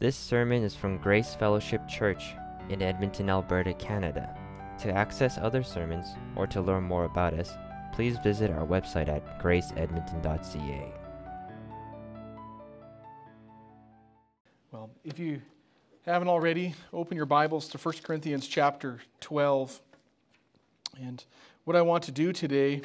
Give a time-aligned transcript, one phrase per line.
[0.00, 2.34] This sermon is from Grace Fellowship Church
[2.70, 4.34] in Edmonton, Alberta, Canada.
[4.78, 7.52] To access other sermons or to learn more about us,
[7.92, 10.94] please visit our website at graceedmonton.ca.
[14.72, 15.42] Well, if you
[16.06, 19.82] haven't already, open your Bibles to 1 Corinthians chapter 12.
[20.98, 21.22] And
[21.64, 22.80] what I want to do today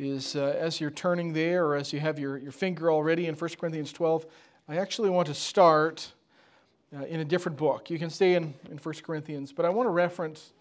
[0.00, 3.36] is, uh, as you're turning there, or as you have your, your finger already in
[3.36, 4.26] 1 Corinthians 12,
[4.68, 6.12] I actually want to start
[6.96, 7.90] uh, in a different book.
[7.90, 10.52] You can stay in, in 1 Corinthians, but I want to reference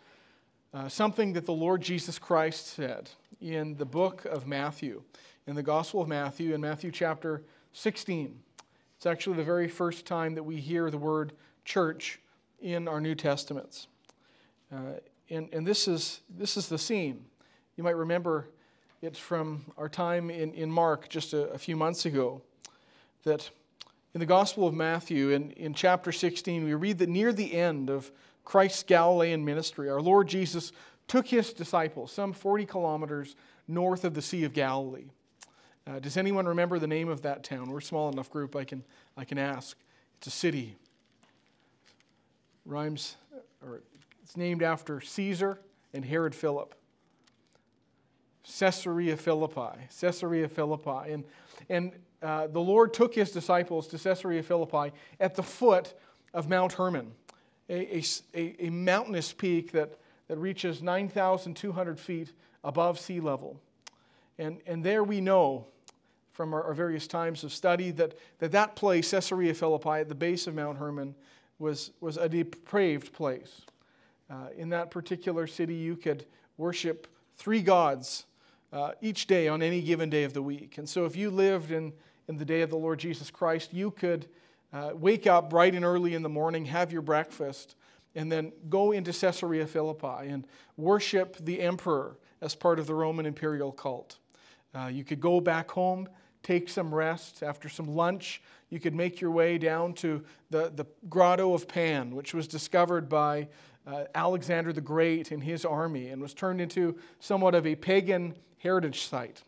[0.73, 3.09] uh, something that the Lord Jesus Christ said
[3.41, 5.01] in the book of Matthew,
[5.47, 8.39] in the Gospel of Matthew, in Matthew chapter 16.
[8.97, 11.34] It's actually the very first time that we hear the word
[11.65, 12.20] church
[12.61, 13.87] in our New Testaments.
[14.71, 17.25] Uh, and and this, is, this is the scene.
[17.77, 18.48] You might remember
[19.01, 22.41] it from our time in, in Mark just a, a few months ago
[23.23, 23.49] that
[24.13, 27.90] in the Gospel of Matthew, in, in chapter 16, we read that near the end
[27.90, 28.12] of
[28.44, 30.71] Christ's Galilean ministry, our Lord Jesus
[31.07, 33.35] took his disciples some 40 kilometers
[33.68, 35.05] north of the Sea of Galilee.
[35.85, 37.70] Uh, does anyone remember the name of that town?
[37.70, 38.84] We're a small enough group, I can,
[39.16, 39.77] I can ask.
[40.18, 40.76] It's a city.
[42.66, 43.16] Rhymes,
[43.66, 43.82] or
[44.23, 45.60] it's named after Caesar
[45.94, 46.76] and Herod Philip.
[48.60, 49.79] Caesarea Philippi.
[49.99, 51.12] Caesarea Philippi.
[51.12, 51.23] And,
[51.70, 55.93] and uh, the Lord took his disciples to Caesarea Philippi at the foot
[56.34, 57.11] of Mount Hermon,
[57.70, 58.03] a,
[58.35, 63.59] a, a mountainous peak that, that reaches 9,200 feet above sea level.
[64.38, 65.67] And, and there we know
[66.31, 70.16] from our, our, various times of study that, that that place, Caesarea Philippi, at the
[70.16, 71.16] base of Mount Hermon,
[71.57, 73.61] was, was a depraved place.
[74.29, 76.25] Uh, in that particular city, you could
[76.57, 78.25] worship three gods
[78.72, 80.78] uh, each day on any given day of the week.
[80.78, 81.91] And so if you lived in
[82.30, 84.28] in the day of the Lord Jesus Christ, you could
[84.72, 87.75] uh, wake up bright and early in the morning, have your breakfast,
[88.13, 90.46] and then go into Caesarea Philippi and
[90.78, 94.19] worship the emperor as part of the Roman imperial cult.
[94.75, 96.07] Uh, you could go back home,
[96.44, 97.41] take some rest.
[97.41, 102.16] After some lunch, you could make your way down to the, the Grotto of Pan,
[102.16, 103.47] which was discovered by
[103.88, 108.35] uh, Alexander the Great and his army and was turned into somewhat of a pagan
[108.59, 109.41] heritage site.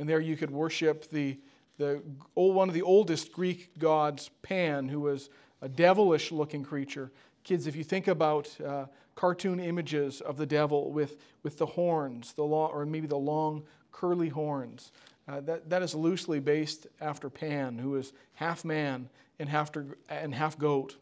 [0.00, 1.38] And there you could worship the
[1.78, 2.02] the
[2.34, 7.10] one of the oldest Greek gods, Pan, who was a devilish looking creature.
[7.44, 12.32] Kids, if you think about uh, cartoon images of the devil with, with the horns,
[12.34, 14.92] the long, or maybe the long curly horns,
[15.28, 19.70] uh, that, that is loosely based after Pan, who is half man and half,
[20.08, 20.96] and half goat.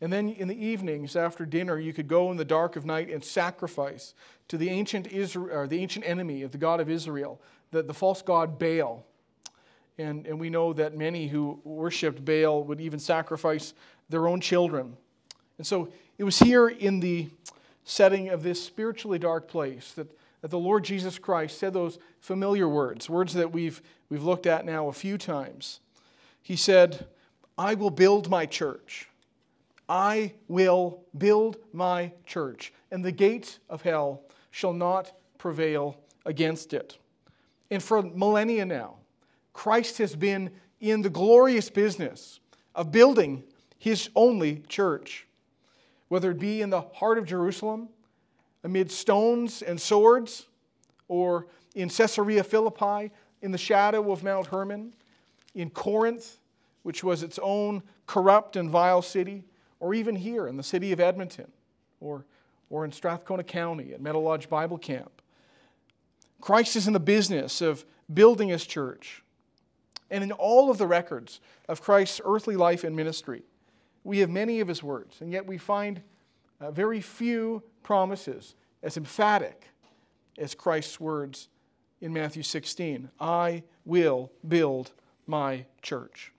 [0.00, 3.10] And then in the evenings after dinner, you could go in the dark of night
[3.10, 4.14] and sacrifice
[4.48, 7.40] to the ancient, Israel, the ancient enemy of the God of Israel,
[7.70, 9.06] the, the false god Baal.
[9.98, 13.72] And, and we know that many who worshiped Baal would even sacrifice
[14.08, 14.96] their own children.
[15.58, 17.28] And so it was here in the
[17.84, 20.08] setting of this spiritually dark place that,
[20.42, 23.80] that the Lord Jesus Christ said those familiar words, words that we've,
[24.10, 25.80] we've looked at now a few times.
[26.42, 27.06] He said,
[27.56, 29.08] I will build my church.
[29.88, 36.98] I will build my church, and the gates of hell shall not prevail against it.
[37.70, 38.96] And for millennia now,
[39.56, 40.50] Christ has been
[40.82, 42.40] in the glorious business
[42.74, 43.42] of building
[43.78, 45.26] his only church,
[46.08, 47.88] whether it be in the heart of Jerusalem,
[48.64, 50.44] amid stones and swords,
[51.08, 54.92] or in Caesarea Philippi, in the shadow of Mount Hermon,
[55.54, 56.36] in Corinth,
[56.82, 59.42] which was its own corrupt and vile city,
[59.80, 61.50] or even here in the city of Edmonton,
[62.00, 62.26] or,
[62.68, 65.22] or in Strathcona County at Meadow Lodge Bible Camp.
[66.42, 69.22] Christ is in the business of building his church.
[70.10, 73.42] And in all of the records of Christ's earthly life and ministry,
[74.04, 76.00] we have many of his words, and yet we find
[76.60, 79.68] uh, very few promises as emphatic
[80.38, 81.48] as Christ's words
[82.00, 84.92] in Matthew 16 I will build
[85.26, 86.32] my church.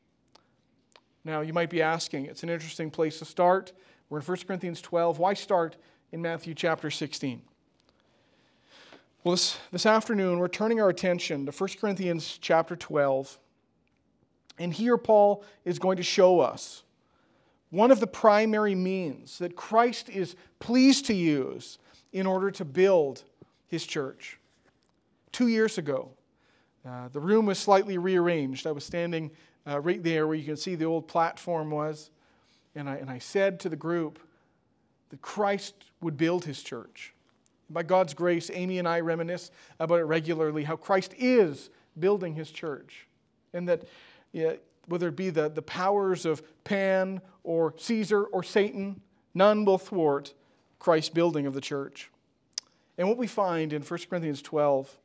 [1.23, 3.73] Now, you might be asking, it's an interesting place to start.
[4.09, 5.19] We're in 1 Corinthians 12.
[5.19, 5.75] Why start
[6.13, 7.41] in Matthew chapter 16?
[9.23, 13.37] Well, this, this afternoon, we're turning our attention to 1 Corinthians chapter 12
[14.59, 16.83] and here, Paul is going to show us
[17.69, 21.79] one of the primary means that Christ is pleased to use
[22.13, 23.23] in order to build
[23.67, 24.37] his church.
[25.31, 26.09] Two years ago,
[26.87, 28.65] uh, the room was slightly rearranged.
[28.65, 29.31] I was standing
[29.67, 32.09] uh, right there where you can see the old platform was,
[32.75, 34.19] and I, and I said to the group
[35.09, 37.13] that Christ would build his church.
[37.69, 41.69] By God's grace, Amy and I reminisce about it regularly how Christ is
[41.99, 43.07] building his church,
[43.53, 43.83] and that
[44.87, 49.01] whether it be the, the powers of Pan or Caesar or Satan,
[49.33, 50.33] none will thwart
[50.79, 52.09] Christ's building of the church.
[52.97, 54.97] And what we find in 1 Corinthians 12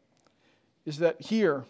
[0.87, 1.65] is that here,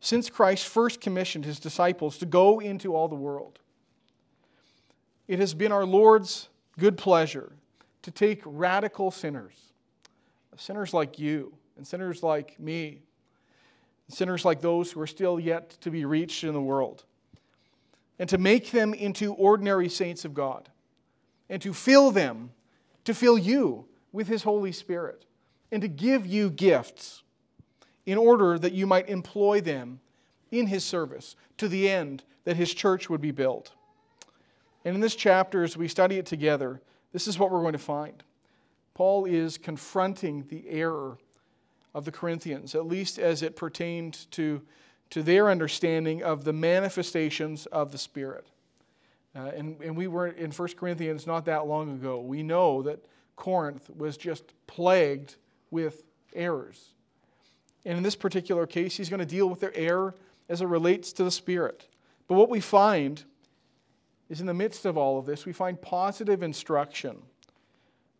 [0.00, 3.58] since Christ first commissioned his disciples to go into all the world,
[5.28, 6.48] it has been our Lord's
[6.78, 7.52] good pleasure
[8.02, 9.72] to take radical sinners,
[10.56, 13.02] sinners like you, and sinners like me,
[14.08, 17.04] sinners like those who are still yet to be reached in the world,
[18.18, 20.68] and to make them into ordinary saints of God,
[21.48, 22.50] and to fill them,
[23.04, 25.24] to fill you with His Holy Spirit,
[25.72, 27.22] and to give you gifts
[28.06, 30.00] in order that you might employ them
[30.50, 33.72] in His service to the end that His church would be built.
[34.84, 37.78] And in this chapter, as we study it together, this is what we're going to
[37.78, 38.22] find.
[38.92, 41.18] Paul is confronting the error
[41.94, 44.62] of the Corinthians, at least as it pertained to,
[45.10, 48.46] to their understanding of the manifestations of the Spirit.
[49.36, 52.20] Uh, and, and we were in 1 Corinthians not that long ago.
[52.20, 53.04] We know that
[53.36, 55.36] Corinth was just plagued
[55.70, 56.04] with
[56.34, 56.90] errors.
[57.84, 60.14] And in this particular case, he's going to deal with their error
[60.48, 61.86] as it relates to the Spirit.
[62.28, 63.22] But what we find
[64.28, 67.22] is in the midst of all of this, we find positive instruction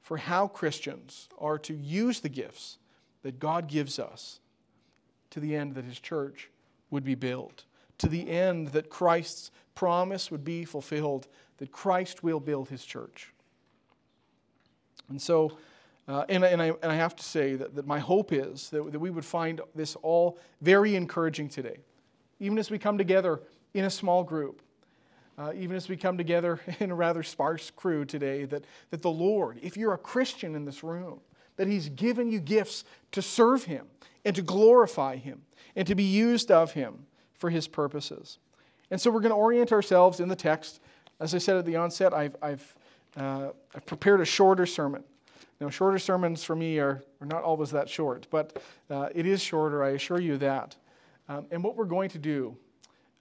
[0.03, 2.79] for how Christians are to use the gifts
[3.25, 4.38] that God gives us
[5.31, 6.49] to the end that His church
[6.91, 7.65] would be built,
[7.99, 11.26] to the end that Christ's promise would be fulfilled,
[11.59, 13.32] that Christ will build His church.
[15.09, 15.59] And so,
[16.06, 18.93] uh, and, and, I, and I have to say that, that my hope is that,
[18.93, 21.79] that we would find this all very encouraging today,
[22.38, 23.41] even as we come together
[23.75, 24.62] in a small group
[25.37, 29.11] uh, even as we come together in a rather sparse crew today, that, that the
[29.11, 31.20] Lord, if you're a Christian in this room,
[31.56, 33.87] that He's given you gifts to serve Him
[34.25, 35.43] and to glorify Him
[35.77, 38.39] and to be used of Him for His purposes.
[38.91, 40.81] And so we're going to orient ourselves in the text.
[41.21, 42.75] As I said at the onset, I've, I've,
[43.17, 45.05] uh, I've prepared a shorter sermon.
[45.61, 49.41] Now, shorter sermons for me are, are not always that short, but uh, it is
[49.41, 50.77] shorter, I assure you that.
[51.29, 52.56] Um, and what we're going to do,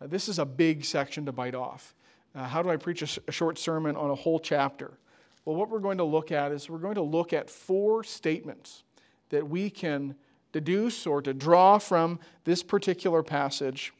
[0.01, 1.95] uh, this is a big section to bite off.
[2.35, 4.97] Uh, how do I preach a, a short sermon on a whole chapter?
[5.45, 8.83] Well, what we're going to look at is we're going to look at four statements
[9.29, 10.15] that we can
[10.51, 13.93] deduce or to draw from this particular passage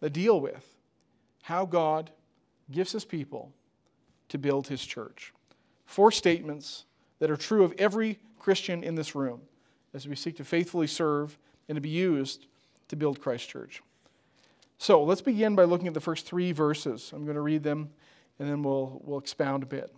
[0.00, 0.76] that deal with
[1.42, 2.10] how God
[2.70, 3.52] gives his people
[4.28, 5.32] to build his church.
[5.86, 6.84] Four statements
[7.18, 9.40] that are true of every Christian in this room
[9.94, 11.38] as we seek to faithfully serve
[11.68, 12.46] and to be used
[12.88, 13.82] to build Christ Church.
[14.76, 17.10] So let's begin by looking at the first three verses.
[17.14, 17.90] I'm going to read them
[18.38, 19.92] and then we'll, we'll expound a bit.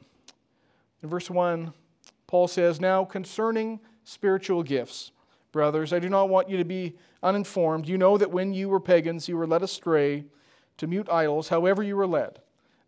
[1.02, 1.73] In verse 1,
[2.26, 5.12] Paul says, Now concerning spiritual gifts,
[5.52, 7.88] brothers, I do not want you to be uninformed.
[7.88, 10.25] You know that when you were pagans, you were led astray
[10.76, 12.41] to mute idols, however you were led.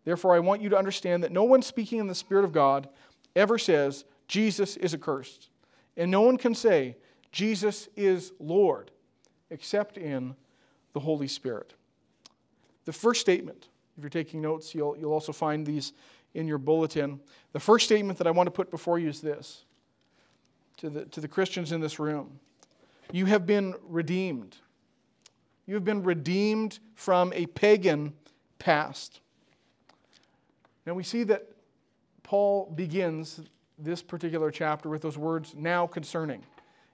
[0.05, 2.89] Therefore, I want you to understand that no one speaking in the Spirit of God
[3.35, 5.49] ever says, Jesus is accursed.
[5.95, 6.97] And no one can say,
[7.31, 8.91] Jesus is Lord,
[9.49, 10.35] except in
[10.93, 11.73] the Holy Spirit.
[12.85, 15.93] The first statement, if you're taking notes, you'll, you'll also find these
[16.33, 17.19] in your bulletin.
[17.51, 19.65] The first statement that I want to put before you is this
[20.77, 22.39] to the, to the Christians in this room
[23.11, 24.57] You have been redeemed.
[25.65, 28.13] You have been redeemed from a pagan
[28.59, 29.21] past.
[30.85, 31.47] Now we see that
[32.23, 33.41] Paul begins
[33.77, 36.43] this particular chapter with those words, now concerning.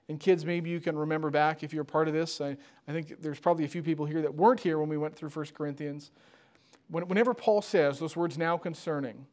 [0.08, 2.40] And kids, maybe you can remember back if you're part of this.
[2.40, 2.56] I,
[2.88, 5.28] I think there's probably a few people here that weren't here when we went through
[5.28, 6.10] 1 Corinthians.
[6.90, 9.26] When, whenever Paul says those words now concerning,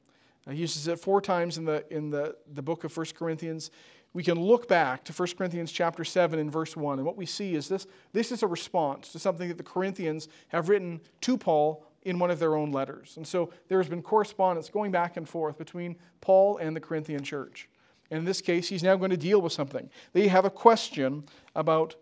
[0.48, 3.72] uh, he uses it four times in the, in the, the book of 1 Corinthians.
[4.14, 7.26] We can look back to 1 Corinthians chapter 7 and verse 1, and what we
[7.26, 11.38] see is this this is a response to something that the Corinthians have written to
[11.38, 13.18] Paul in one of their own letters.
[13.18, 17.24] And so there has been correspondence going back and forth between Paul and the Corinthian
[17.24, 17.68] church.
[18.10, 19.90] And in this case, he's now going to deal with something.
[20.14, 21.96] They have a question about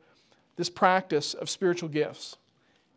[0.58, 2.38] this practice of spiritual gifts.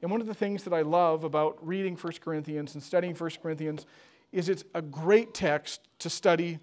[0.03, 3.31] And one of the things that I love about reading 1 Corinthians and studying 1
[3.43, 3.87] Corinthians
[4.33, 6.59] is it's a great text to study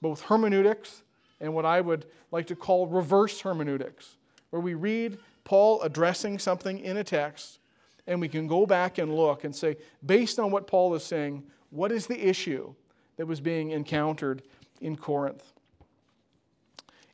[0.00, 1.02] both hermeneutics
[1.40, 4.16] and what I would like to call reverse hermeneutics,
[4.50, 7.58] where we read Paul addressing something in a text
[8.06, 11.44] and we can go back and look and say, based on what Paul is saying,
[11.70, 12.74] what is the issue
[13.16, 14.42] that was being encountered
[14.80, 15.52] in Corinth?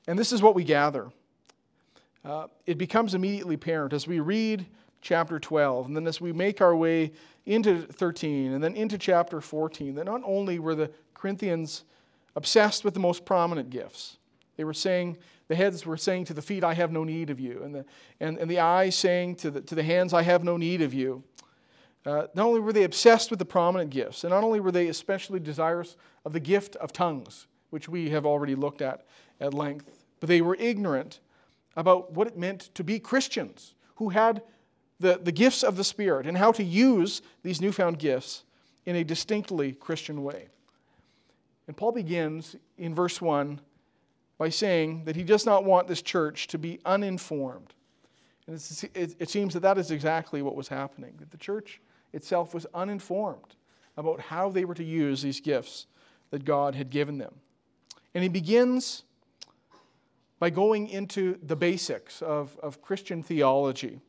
[0.06, 1.10] And this is what we gather.
[2.24, 4.66] Uh, it becomes immediately apparent as we read
[5.04, 7.12] chapter 12, and then as we make our way
[7.46, 11.84] into 13, and then into chapter 14, that not only were the Corinthians
[12.34, 14.16] obsessed with the most prominent gifts,
[14.56, 15.16] they were saying,
[15.48, 17.84] the heads were saying to the feet, I have no need of you, and the,
[18.18, 20.94] and, and the eyes saying to the, to the hands, I have no need of
[20.94, 21.22] you.
[22.06, 24.88] uh, not only were they obsessed with the prominent gifts, and not only were they
[24.88, 29.04] especially desirous of the gift of tongues, which we have already looked at
[29.38, 31.20] at length, but they were ignorant
[31.76, 34.42] about what it meant to be Christians who had
[35.00, 38.44] the, the gifts of the Spirit and how to use these newfound gifts
[38.86, 40.48] in a distinctly Christian way.
[41.66, 43.60] And Paul begins in verse 1
[44.38, 47.72] by saying that he does not want this church to be uninformed.
[48.46, 48.56] And
[48.94, 51.80] it, it seems that that is exactly what was happening, that the church
[52.12, 53.56] itself was uninformed
[53.96, 55.86] about how they were to use these gifts
[56.30, 57.34] that God had given them.
[58.14, 59.04] And he begins
[60.38, 64.00] by going into the basics of, of Christian theology.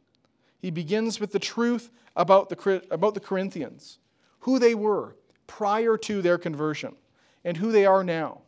[0.66, 4.00] He begins with the truth about the, about the Corinthians,
[4.40, 6.96] who they were prior to their conversion,
[7.44, 8.42] and who they are now.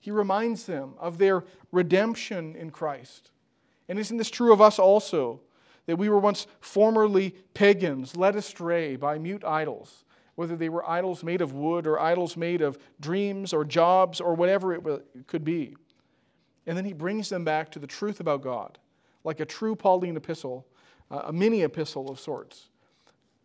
[0.00, 3.30] He reminds them of their redemption in Christ.
[3.88, 5.42] And isn't this true of us also?
[5.86, 11.22] That we were once formerly pagans, led astray by mute idols, whether they were idols
[11.22, 15.76] made of wood or idols made of dreams or jobs or whatever it could be.
[16.66, 18.80] And then he brings them back to the truth about God,
[19.22, 20.66] like a true Pauline epistle,
[21.26, 22.68] a mini epistle of sorts.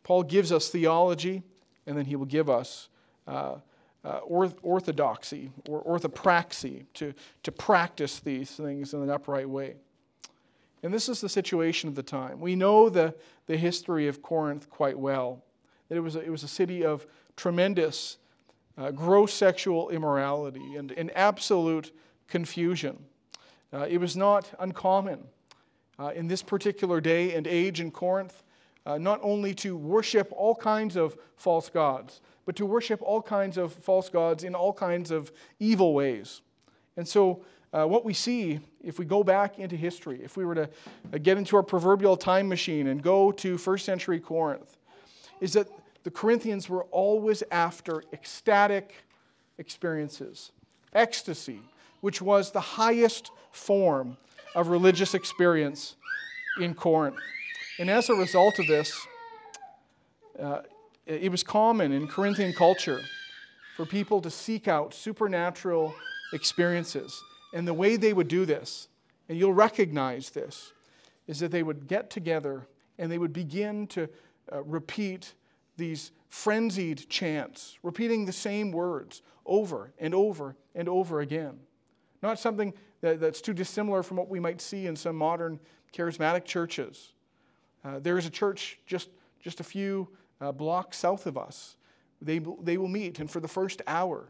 [0.04, 1.44] Paul gives us theology,
[1.86, 2.90] and then he will give us
[3.28, 3.56] uh,
[4.04, 9.76] uh, orthodoxy or orthopraxy to, to practice these things in an upright way.
[10.82, 12.40] And this is the situation of the time.
[12.40, 13.14] We know the,
[13.48, 15.44] the history of Corinth quite well,
[15.90, 18.18] it was a, it was a city of tremendous,
[18.78, 21.92] uh, gross sexual immorality and, and absolute
[22.28, 22.98] confusion.
[23.74, 25.26] Uh, it was not uncommon
[26.00, 28.44] uh, in this particular day and age in Corinth
[28.86, 33.58] uh, not only to worship all kinds of false gods, but to worship all kinds
[33.58, 36.42] of false gods in all kinds of evil ways.
[36.98, 40.56] And so, uh, what we see, if we go back into history, if we were
[40.56, 40.70] to
[41.14, 44.78] uh, get into our proverbial time machine and go to first century Corinth,
[45.40, 45.68] is that
[46.04, 48.96] the Corinthians were always after ecstatic
[49.60, 50.52] experiences,
[50.94, 51.62] ecstasy,
[52.02, 54.18] which was the highest form
[54.56, 55.96] of religious experience
[56.60, 57.18] in Corinth.
[57.80, 59.08] And as a result of this,
[60.40, 60.62] uh,
[61.06, 63.02] it was common in Corinthian culture
[63.76, 65.94] for people to seek out supernatural
[66.34, 67.22] experiences.
[67.54, 68.90] And the way they would do this,
[69.28, 70.74] and you'll recognize this,
[71.28, 74.10] is that they would get together and they would begin to
[74.52, 75.34] uh, repeat
[75.78, 81.60] these frenzied chants, repeating the same words over and over and over again.
[82.22, 85.60] Not something that, that's too dissimilar from what we might see in some modern
[85.94, 87.14] charismatic churches.
[87.84, 89.10] Uh, there is a church just,
[89.42, 90.08] just a few
[90.42, 91.76] uh, blocks south of us.
[92.22, 94.28] They, they will meet, and for the first hour,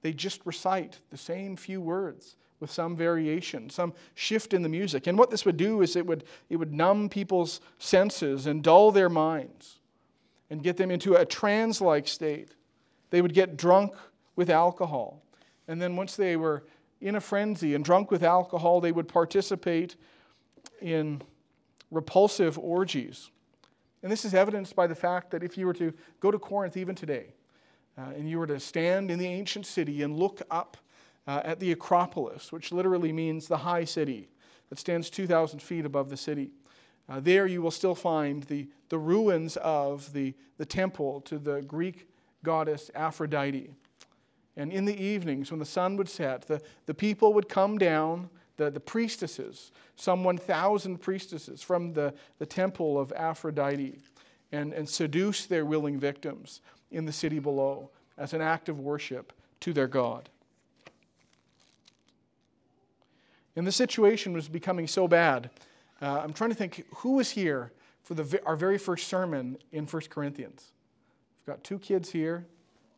[0.00, 5.06] they just recite the same few words with some variation, some shift in the music.
[5.06, 8.90] And what this would do is it would, it would numb people's senses and dull
[8.90, 9.78] their minds
[10.50, 12.54] and get them into a trance like state.
[13.10, 13.94] They would get drunk
[14.34, 15.22] with alcohol.
[15.68, 16.64] And then once they were
[17.00, 19.96] in a frenzy and drunk with alcohol, they would participate
[20.80, 21.22] in
[21.90, 23.30] repulsive orgies.
[24.02, 26.76] And this is evidenced by the fact that if you were to go to Corinth
[26.76, 27.34] even today,
[27.96, 30.76] uh, and you were to stand in the ancient city and look up
[31.26, 34.28] uh, at the Acropolis, which literally means the high city
[34.68, 36.50] that stands 2,000 feet above the city,
[37.08, 41.62] uh, there you will still find the, the ruins of the, the temple to the
[41.62, 42.08] Greek
[42.44, 43.70] goddess Aphrodite.
[44.58, 48.28] And in the evenings, when the sun would set, the, the people would come down,
[48.56, 54.00] the, the priestesses, some 1,000 priestesses from the, the temple of Aphrodite,
[54.50, 56.60] and, and seduce their willing victims
[56.90, 60.28] in the city below as an act of worship to their God.
[63.54, 65.50] And the situation was becoming so bad.
[66.02, 67.72] Uh, I'm trying to think who was here
[68.02, 70.72] for the, our very first sermon in 1 Corinthians.
[71.46, 72.44] We've got two kids here,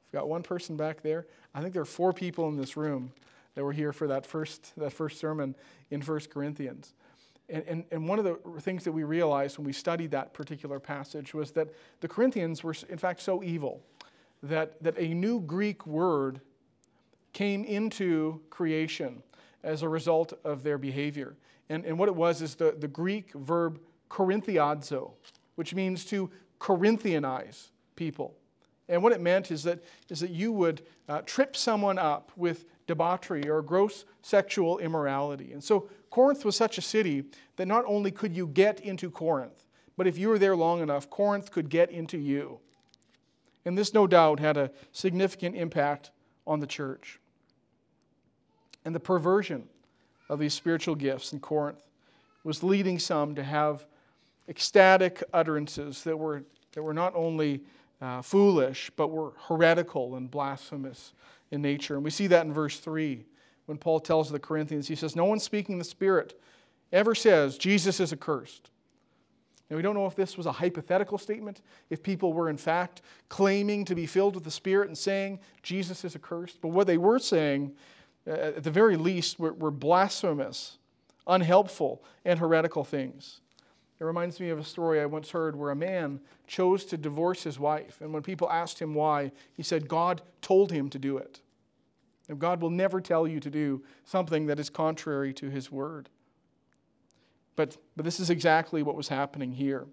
[0.07, 1.26] we've got one person back there.
[1.54, 3.12] I think there are four people in this room
[3.54, 5.54] that were here for that first, that first sermon
[5.90, 6.95] in 1 Corinthians.
[7.49, 10.78] And, and, and one of the things that we realized when we studied that particular
[10.78, 11.69] passage was that
[12.00, 13.83] the Corinthians were, in fact, so evil
[14.42, 16.40] that, that a new Greek word
[17.33, 19.23] came into creation
[19.62, 21.37] as a result of their behavior.
[21.69, 25.12] And, and what it was is the, the Greek verb korinthiazo,
[25.57, 26.30] which means to
[26.61, 28.35] Corinthianize people.
[28.91, 32.65] And what it meant is that, is that you would uh, trip someone up with
[32.89, 35.53] debauchery or gross sexual immorality.
[35.53, 39.67] And so Corinth was such a city that not only could you get into Corinth,
[39.97, 42.59] but if you were there long enough, Corinth could get into you.
[43.65, 46.11] And this, no doubt, had a significant impact
[46.47, 47.21] on the church.
[48.85, 49.69] And the perversion
[50.29, 51.83] of these spiritual gifts in Corinth
[52.43, 53.85] was leading some to have
[54.49, 56.43] ecstatic utterances that were
[56.73, 57.63] that were not only
[58.00, 61.12] uh, foolish, but were heretical and blasphemous
[61.50, 61.95] in nature.
[61.95, 63.25] And we see that in verse 3
[63.66, 66.40] when Paul tells the Corinthians, he says, No one speaking the Spirit
[66.92, 68.71] ever says Jesus is accursed.
[69.71, 73.02] Now, we don't know if this was a hypothetical statement, if people were in fact
[73.28, 76.61] claiming to be filled with the Spirit and saying Jesus is accursed.
[76.61, 77.73] But what they were saying,
[78.26, 80.78] uh, at the very least, were, were blasphemous,
[81.28, 83.40] unhelpful, and heretical things.
[84.00, 87.42] It reminds me of a story I once heard where a man chose to divorce
[87.42, 88.00] his wife.
[88.00, 91.40] And when people asked him why, he said, God told him to do it.
[92.28, 96.09] And God will never tell you to do something that is contrary to his word.
[97.57, 99.87] But, but this is exactly what was happening here.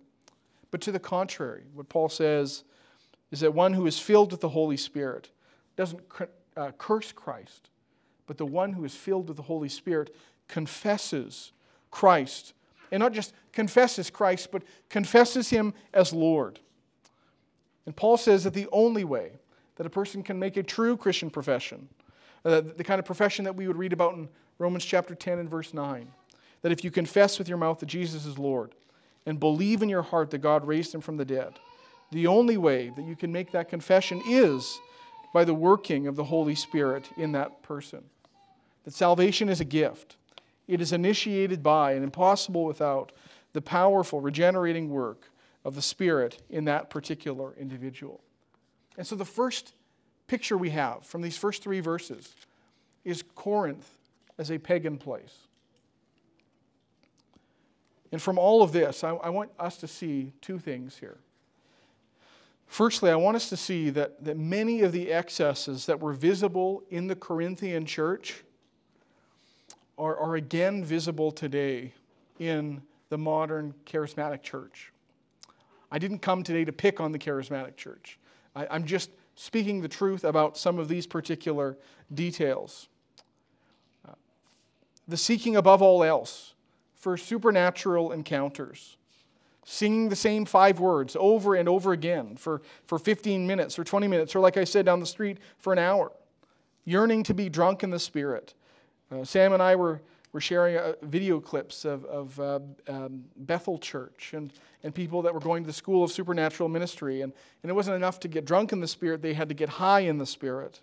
[0.71, 2.63] But to the contrary, what Paul says
[3.31, 5.31] is that one who is filled with the Holy Spirit
[5.75, 6.01] doesn't
[6.55, 7.69] uh, curse Christ,
[8.25, 10.15] but the one who is filled with the Holy Spirit
[10.47, 11.51] confesses
[11.91, 12.53] Christ
[12.91, 16.59] and not just confesses Christ, but confesses him as Lord.
[17.85, 19.31] And Paul says that the only way
[19.75, 21.87] that a person can make a true Christian profession,
[22.43, 24.27] uh, the kind of profession that we would read about in
[24.57, 26.07] Romans chapter 10 and verse 9,
[26.61, 28.73] that if you confess with your mouth that Jesus is Lord
[29.25, 31.53] and believe in your heart that God raised him from the dead,
[32.11, 34.79] the only way that you can make that confession is
[35.33, 38.03] by the working of the Holy Spirit in that person.
[38.85, 40.15] That salvation is a gift.
[40.67, 43.11] It is initiated by and impossible without
[43.53, 45.29] the powerful regenerating work
[45.63, 48.21] of the Spirit in that particular individual.
[48.97, 49.73] And so the first
[50.27, 52.35] picture we have from these first three verses
[53.05, 53.89] is Corinth
[54.37, 55.47] as a pagan place.
[58.11, 61.17] And from all of this, I, I, want us to see two things here.
[62.65, 66.83] Firstly, I want us to see that, that many of the excesses that were visible
[66.89, 68.43] in the Corinthian church
[69.97, 71.93] are, are again visible today
[72.39, 74.91] in the modern charismatic church.
[75.91, 78.19] I didn't come today to pick on the charismatic church.
[78.55, 81.77] I, I'm just speaking the truth about some of these particular
[82.13, 82.89] details.
[84.07, 84.13] Uh,
[85.07, 86.53] the seeking above all else
[86.95, 88.97] for supernatural encounters,
[89.63, 94.07] singing the same five words over and over again for, for 15 minutes or 20
[94.07, 96.11] minutes, or like I said, down the street for an hour,
[96.83, 98.53] yearning to be drunk in the Spirit,
[99.11, 100.01] uh, Sam and I were,
[100.33, 104.51] were sharing uh, video clips of, of uh, um, Bethel Church and,
[104.83, 107.21] and people that were going to the School of Supernatural Ministry.
[107.21, 109.69] And, and it wasn't enough to get drunk in the Spirit, they had to get
[109.69, 110.81] high in the Spirit.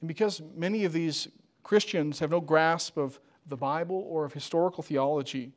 [0.00, 1.28] And because many of these
[1.62, 5.52] Christians have no grasp of the Bible or of historical theology,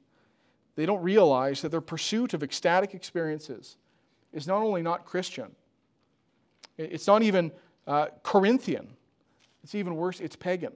[0.76, 3.78] they don't realize that their pursuit of ecstatic experiences
[4.34, 5.56] is not only not Christian,
[6.78, 7.52] it's not even
[7.86, 8.88] uh, Corinthian.
[9.64, 10.74] It's even worse, it's pagan.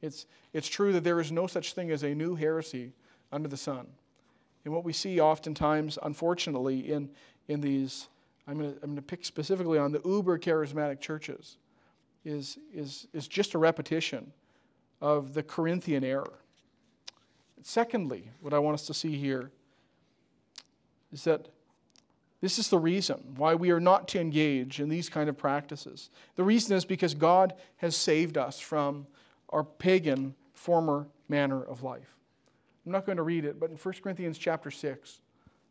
[0.00, 2.92] It's, it's true that there is no such thing as a new heresy
[3.32, 3.86] under the sun.
[4.64, 7.10] And what we see oftentimes, unfortunately, in,
[7.48, 8.08] in these,
[8.46, 11.58] I'm going to I'm to pick specifically on the uber charismatic churches,
[12.24, 14.32] is, is, is just a repetition
[15.00, 16.38] of the Corinthian error.
[17.62, 19.50] Secondly, what I want us to see here
[21.12, 21.48] is that
[22.40, 26.10] this is the reason why we are not to engage in these kind of practices.
[26.36, 29.06] The reason is because God has saved us from
[29.48, 32.14] our pagan former manner of life.
[32.86, 35.20] I'm not going to read it, but in 1 Corinthians chapter 6,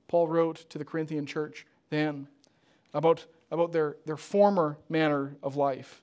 [0.07, 2.27] Paul wrote to the Corinthian church then
[2.93, 6.01] about, about their, their former manner of life.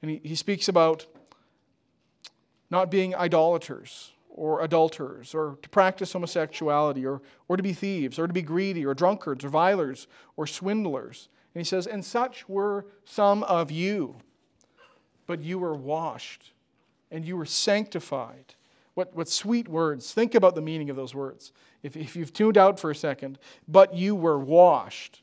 [0.00, 1.06] And he, he speaks about
[2.70, 8.26] not being idolaters, or adulterers, or to practice homosexuality, or, or to be thieves, or
[8.26, 11.28] to be greedy, or drunkards, or vilers, or swindlers.
[11.54, 14.16] And he says, And such were some of you,
[15.26, 16.52] but you were washed,
[17.10, 18.54] and you were sanctified.
[18.94, 20.12] What, what sweet words.
[20.12, 21.52] Think about the meaning of those words.
[21.82, 25.22] If, if you've tuned out for a second, but you were washed,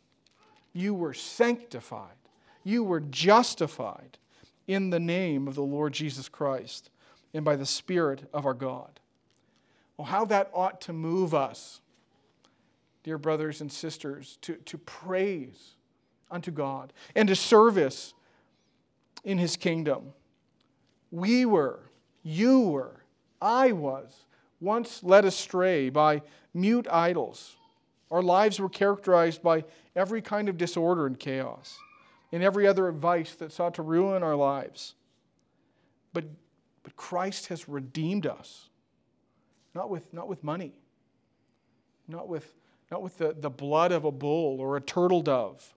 [0.74, 2.18] you were sanctified,
[2.64, 4.18] you were justified
[4.68, 6.90] in the name of the Lord Jesus Christ
[7.34, 9.00] and by the Spirit of our God.
[9.98, 11.82] Well, how that ought to move us,
[13.04, 15.76] dear brothers and sisters, to, to praise
[16.32, 18.14] unto God and to service
[19.24, 20.14] in His kingdom.
[21.12, 21.80] We were,
[22.24, 23.04] you were,
[23.42, 24.26] I was
[24.62, 26.22] once led astray by
[26.54, 27.56] mute idols.
[28.12, 29.64] Our lives were characterized by
[29.96, 31.78] every kind of disorder and chaos,
[32.32, 34.96] and every other vice that sought to ruin our lives.
[36.14, 36.26] But
[36.84, 38.70] but Christ has redeemed us,
[39.76, 40.74] not with, not with money,
[42.08, 42.56] not with,
[42.92, 45.74] not with the, the blood of a bull or a turtle dove,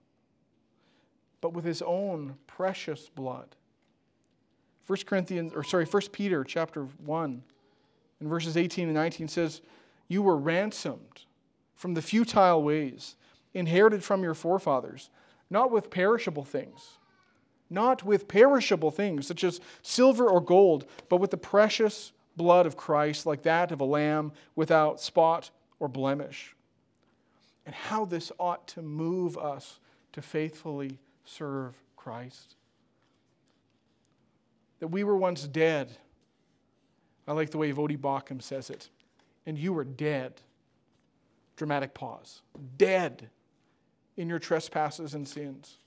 [1.41, 3.55] but with his own precious blood.
[4.87, 7.43] 1 Corinthians, or sorry, 1 Peter chapter 1,
[8.21, 9.61] in verses 18 and 19 says,
[10.07, 11.25] You were ransomed
[11.75, 13.15] from the futile ways
[13.53, 15.09] inherited from your forefathers,
[15.49, 16.97] not with perishable things,
[17.73, 22.77] not with perishable things such as silver or gold, but with the precious blood of
[22.77, 26.55] Christ, like that of a lamb without spot or blemish.
[27.65, 29.79] And how this ought to move us
[30.13, 32.55] to faithfully serve Christ.
[34.79, 35.89] That we were once dead.
[37.27, 38.89] I like the way Voddie Baucham says it.
[39.45, 40.41] And you were dead.
[41.55, 42.41] Dramatic pause.
[42.77, 43.29] Dead
[44.17, 45.77] in your trespasses and sins,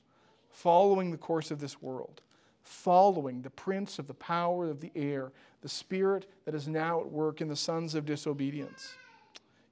[0.57, 2.23] following the course of this world,
[2.63, 7.11] following the prince of the power of the air, the spirit that is now at
[7.11, 8.95] work in the sons of disobedience.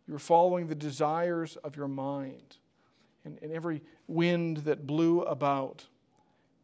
[0.07, 2.59] You were following the desires of your mind
[3.25, 5.87] and, and every wind that blew about.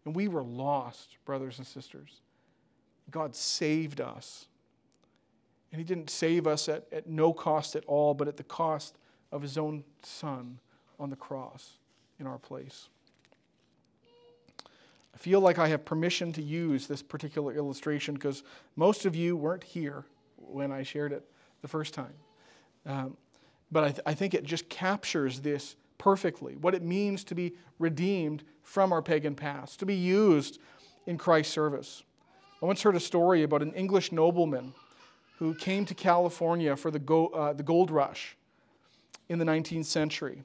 [0.04, 2.20] And we were lost, brothers and sisters.
[3.10, 4.48] God saved us.
[5.72, 8.98] And He didn't save us at, at no cost at all, but at the cost
[9.32, 10.58] of His own Son
[10.98, 11.78] on the cross
[12.18, 12.90] in our place.
[15.20, 18.42] Feel like I have permission to use this particular illustration because
[18.74, 20.06] most of you weren't here
[20.38, 21.22] when I shared it
[21.60, 22.14] the first time.
[22.86, 23.18] Um,
[23.70, 27.52] but I, th- I think it just captures this perfectly what it means to be
[27.78, 30.58] redeemed from our pagan past, to be used
[31.06, 32.02] in Christ's service.
[32.62, 34.72] I once heard a story about an English nobleman
[35.38, 38.38] who came to California for the, go, uh, the gold rush
[39.28, 40.44] in the 19th century.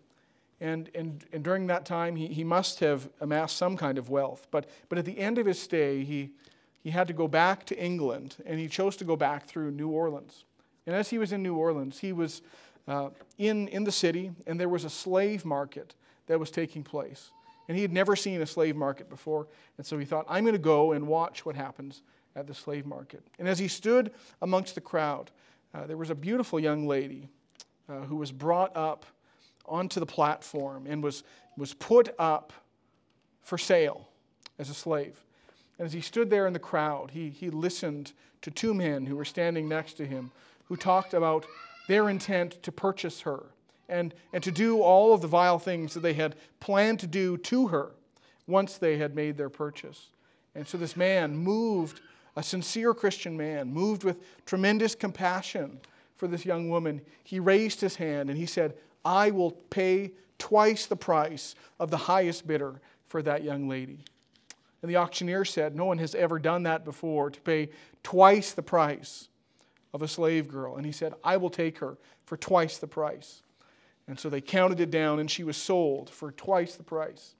[0.61, 4.47] And, and, and during that time, he, he must have amassed some kind of wealth.
[4.51, 6.31] But, but at the end of his stay, he,
[6.81, 9.89] he had to go back to England, and he chose to go back through New
[9.89, 10.45] Orleans.
[10.87, 12.41] And as he was in New Orleans, he was
[12.87, 15.95] uh, in, in the city, and there was a slave market
[16.27, 17.31] that was taking place.
[17.67, 20.53] And he had never seen a slave market before, and so he thought, I'm going
[20.53, 22.03] to go and watch what happens
[22.35, 23.23] at the slave market.
[23.39, 25.31] And as he stood amongst the crowd,
[25.73, 27.27] uh, there was a beautiful young lady
[27.89, 29.05] uh, who was brought up
[29.67, 31.23] onto the platform and was,
[31.57, 32.53] was put up
[33.41, 34.07] for sale
[34.59, 35.19] as a slave.
[35.77, 39.15] And as he stood there in the crowd, he, he listened to two men who
[39.15, 40.31] were standing next to him
[40.65, 41.45] who talked about
[41.87, 43.43] their intent to purchase her
[43.87, 47.37] and, and to do all of the vile things that they had planned to do
[47.37, 47.91] to her
[48.47, 50.09] once they had made their purchase.
[50.55, 52.01] And so this man moved,
[52.35, 55.79] a sincere Christian man, moved with tremendous compassion
[56.15, 58.73] for this young woman, he raised his hand and he said,
[59.05, 63.99] I will pay twice the price of the highest bidder for that young lady.
[64.81, 67.69] And the auctioneer said, No one has ever done that before to pay
[68.03, 69.29] twice the price
[69.93, 70.75] of a slave girl.
[70.75, 73.43] And he said, I will take her for twice the price.
[74.07, 77.35] And so they counted it down, and she was sold for twice the price.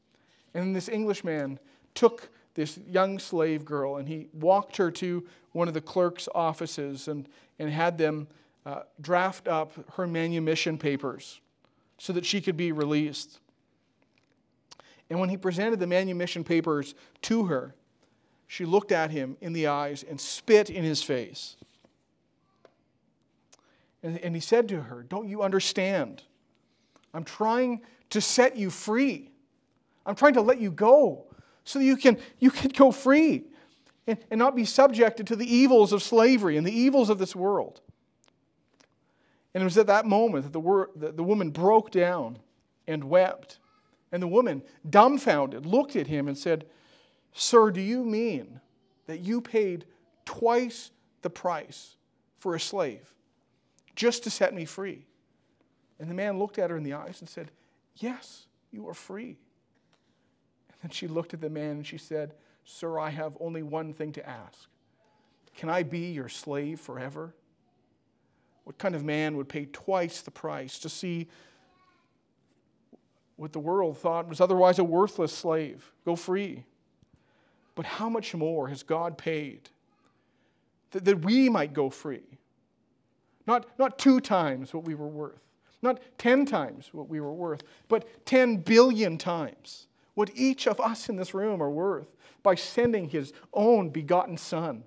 [0.54, 1.60] And then this Englishman
[1.94, 7.08] took this young slave girl and he walked her to one of the clerk's offices
[7.08, 7.28] and,
[7.60, 8.28] and had them
[8.66, 11.42] uh, draft up her manumission papers
[11.98, 13.40] so that she could be released.
[15.10, 17.76] And when he presented the manumission papers to her,
[18.48, 21.56] she looked at him in the eyes and spit in his face.
[24.04, 26.24] And, and he said to her, Don't you understand?
[27.14, 27.82] I'm trying
[28.12, 29.32] to set you free.
[30.06, 31.26] I'm trying to let you go
[31.64, 33.46] so that you can, you can go free
[34.06, 37.36] and, and not be subjected to the evils of slavery and the evils of this
[37.36, 37.82] world.
[39.56, 42.40] And it was at that moment that the, wor- that the woman broke down
[42.88, 43.60] and wept.
[44.12, 46.66] And the woman, dumbfounded, looked at him and said,
[47.32, 48.60] Sir, do you mean
[49.08, 49.86] that you paid
[50.26, 50.92] twice
[51.22, 51.96] the price
[52.38, 53.14] for a slave
[53.96, 55.06] just to set me free?
[56.00, 57.50] And the man looked at her in the eyes and said,
[57.96, 59.38] Yes, you are free.
[60.68, 62.34] And then she looked at the man and she said,
[62.66, 64.68] Sir, I have only one thing to ask.
[65.56, 67.34] Can I be your slave forever?
[68.66, 71.28] What kind of man would pay twice the price to see
[73.38, 76.66] what the world thought was otherwise a worthless slave go free?
[77.76, 79.70] But how much more has God paid
[80.92, 82.24] that, that we might go free?
[83.46, 85.42] Not, not two times what we were worth,
[85.82, 91.10] not 10 times what we were worth, but 10 billion times what each of us
[91.10, 94.84] in this room are worth by sending his own begotten Son,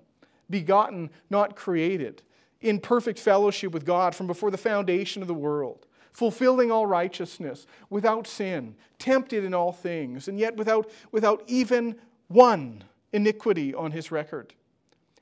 [0.49, 2.21] begotten, not created,
[2.61, 7.65] in perfect fellowship with God from before the foundation of the world, fulfilling all righteousness,
[7.89, 11.95] without sin, tempted in all things, and yet without, without even
[12.27, 14.53] one iniquity on his record.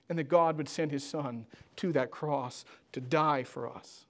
[0.10, 1.46] And that God would send his Son
[1.76, 4.06] to that cross to die for us,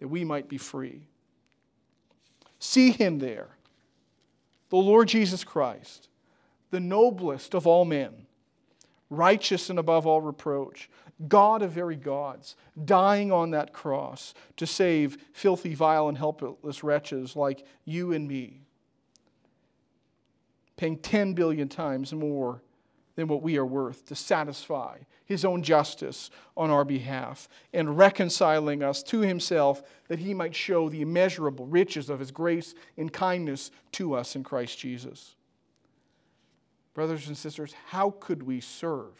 [0.00, 1.06] that we might be free.
[2.58, 3.48] See him there,
[4.68, 6.08] the Lord Jesus Christ,
[6.70, 8.25] the noblest of all men,
[9.10, 10.90] righteous and above all reproach,
[11.28, 17.34] God of very gods, dying on that cross to save filthy, vile, and helpless wretches
[17.34, 18.60] like you and me,
[20.76, 22.62] paying 10 billion times more
[23.14, 28.82] than what we are worth to satisfy his own justice on our behalf and reconciling
[28.82, 33.70] us to himself that he might show the immeasurable riches of his grace and kindness
[33.90, 35.34] to us in Christ Jesus.
[36.96, 39.12] Brothers and sisters, how could we serve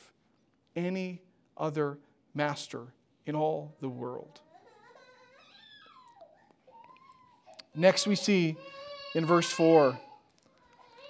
[0.74, 1.20] any
[1.58, 1.98] other
[2.32, 2.86] master
[3.26, 4.40] in all the world?
[7.74, 8.56] Next, we see
[9.14, 10.00] in verse 4,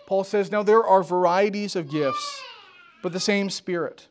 [0.08, 2.42] Paul says, Now there are varieties of gifts,
[3.00, 4.08] but the same Spirit.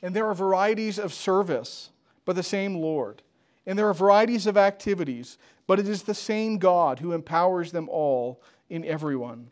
[0.00, 1.90] And there are varieties of service,
[2.24, 3.20] but the same Lord.
[3.66, 7.90] And there are varieties of activities, but it is the same God who empowers them
[7.90, 9.50] all in everyone.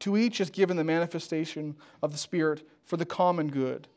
[0.00, 3.88] To each is given the manifestation of the Spirit for the common good.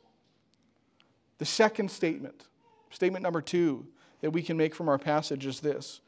[1.38, 2.48] The second statement,
[2.90, 3.86] statement number two,
[4.22, 6.02] that we can make from our passage is this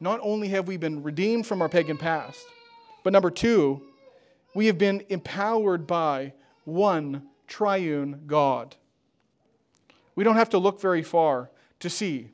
[0.00, 2.44] Not only have we been redeemed from our pagan past,
[3.02, 3.82] but number two,
[4.54, 6.32] we have been empowered by
[6.64, 8.74] one triune God.
[10.14, 12.30] We don't have to look very far to see.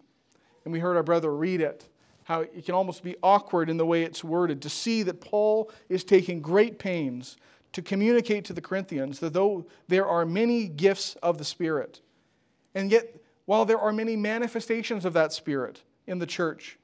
[0.65, 1.85] And we heard our brother read it,
[2.25, 5.71] how it can almost be awkward in the way it's worded, to see that Paul
[5.89, 7.37] is taking great pains
[7.73, 12.01] to communicate to the Corinthians that though there are many gifts of the Spirit,
[12.75, 16.79] and yet while there are many manifestations of that Spirit in the church,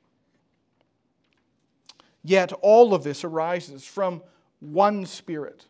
[2.25, 4.23] yet all of this arises from
[4.61, 5.67] one Spirit,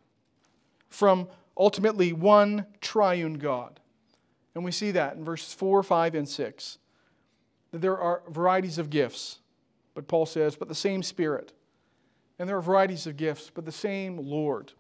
[0.88, 3.80] from ultimately one triune God.
[4.54, 6.78] And we see that in verses 4, 5, and 6.
[7.70, 9.38] That there are varieties of gifts,
[9.98, 11.52] but Paul says, but the same Spirit.
[12.38, 14.70] And there are varieties of gifts, but the same Lord.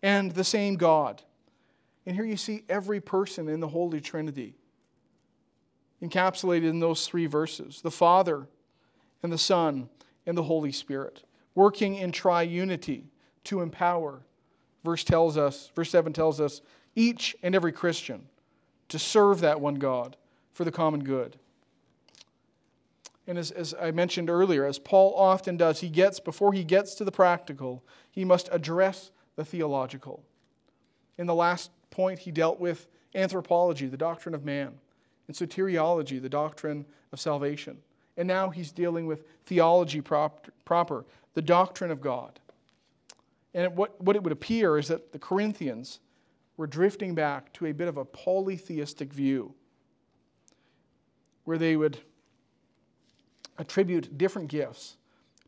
[0.00, 1.22] And the same God.
[2.06, 4.54] And here you see every person in the Holy Trinity
[6.00, 8.46] encapsulated in those three verses the Father,
[9.24, 9.88] and the Son,
[10.24, 11.24] and the Holy Spirit,
[11.56, 13.06] working in triunity
[13.42, 14.22] to empower.
[14.84, 16.60] Verse tells us, verse 7 tells us,
[16.94, 18.28] each and every Christian
[18.86, 20.16] to serve that one God
[20.52, 21.40] for the common good.
[23.26, 26.94] And as, as I mentioned earlier, as Paul often does, he gets, before he gets
[26.96, 30.24] to the practical, he must address the theological.
[31.18, 34.72] In the last point, he dealt with anthropology, the doctrine of man,
[35.28, 37.78] and soteriology, the doctrine of salvation.
[38.16, 41.04] And now he's dealing with theology prop, proper,
[41.34, 42.40] the doctrine of God.
[43.54, 46.00] And what, what it would appear is that the Corinthians
[46.56, 49.54] we're drifting back to a bit of a polytheistic view
[51.44, 51.98] where they would
[53.58, 54.96] attribute different gifts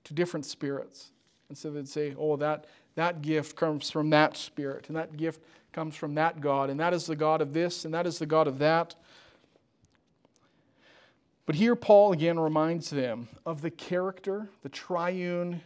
[0.04, 1.10] to different spirits.
[1.48, 5.40] And so they'd say, oh, that, that gift comes from that spirit, and that gift
[5.72, 8.26] comes from that God, and that is the God of this, and that is the
[8.26, 8.94] God of that.
[11.46, 15.60] But here, Paul again reminds them of the character, the triune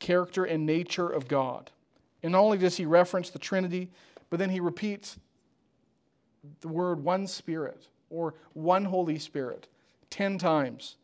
[0.00, 1.70] character and nature of God.
[2.22, 3.90] And not only does he reference the Trinity,
[4.30, 5.18] but then he repeats
[6.60, 9.68] the word one Spirit or one Holy Spirit
[10.10, 10.96] 10 times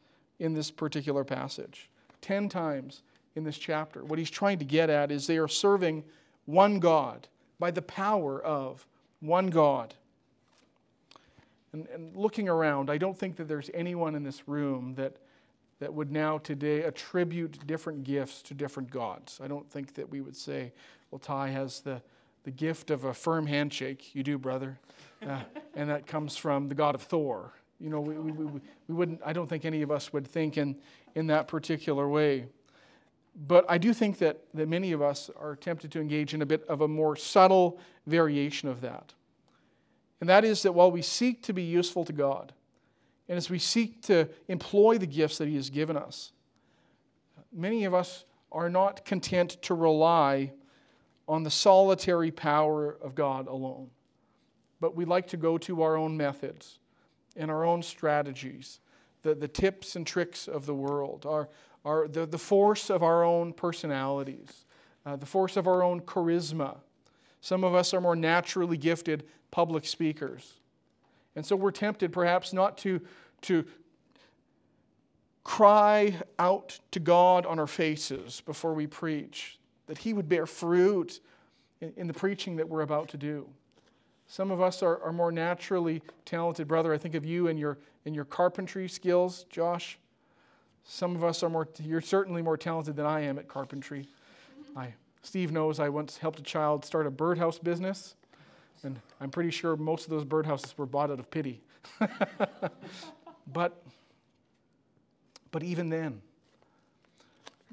[0.44, 1.88] in this particular passage.
[2.20, 3.02] 10 times
[3.34, 4.04] in this chapter.
[4.04, 6.04] What he's trying to get at is they are serving
[6.44, 7.28] one God
[7.58, 8.86] by the power of
[9.20, 9.94] one God.
[11.72, 15.16] And, and, looking around, I don't think that there's anyone in this room that,
[15.80, 19.40] that would now today attribute different gifts to different gods.
[19.42, 20.72] I don't think that we would say,
[21.10, 22.02] well, Ty has the,
[22.44, 24.14] the gift of a firm handshake.
[24.14, 24.78] You do, brother.
[25.26, 25.40] Uh,
[25.74, 27.54] and that comes from the God of Thor.
[27.80, 30.56] You know, we, we, we, we wouldn't, I don't think any of us would think
[30.56, 30.76] in,
[31.14, 32.46] in that particular way.
[33.46, 36.46] But I do think that, that many of us are tempted to engage in a
[36.46, 39.12] bit of a more subtle variation of that.
[40.20, 42.52] And that is that while we seek to be useful to God,
[43.28, 46.32] and as we seek to employ the gifts that He has given us,
[47.52, 50.52] many of us are not content to rely
[51.26, 53.90] on the solitary power of God alone.
[54.80, 56.78] But we like to go to our own methods
[57.36, 58.80] and our own strategies,
[59.22, 61.48] the, the tips and tricks of the world, our,
[61.84, 64.64] our, the, the force of our own personalities,
[65.06, 66.76] uh, the force of our own charisma.
[67.40, 70.54] Some of us are more naturally gifted public speakers.
[71.36, 73.00] And so we're tempted perhaps not to,
[73.42, 73.64] to
[75.42, 81.20] cry out to God on our faces before we preach, that He would bear fruit
[81.80, 83.48] in, in the preaching that we're about to do.
[84.26, 86.66] Some of us are, are more naturally talented.
[86.66, 89.98] Brother, I think of you and your, and your carpentry skills, Josh.
[90.84, 94.06] Some of us are more, you're certainly more talented than I am at carpentry.
[94.60, 94.78] Mm-hmm.
[94.78, 98.16] I, Steve knows I once helped a child start a birdhouse business.
[98.82, 101.62] And I'm pretty sure most of those birdhouses were bought out of pity.
[103.52, 103.82] but,
[105.50, 106.20] but even then,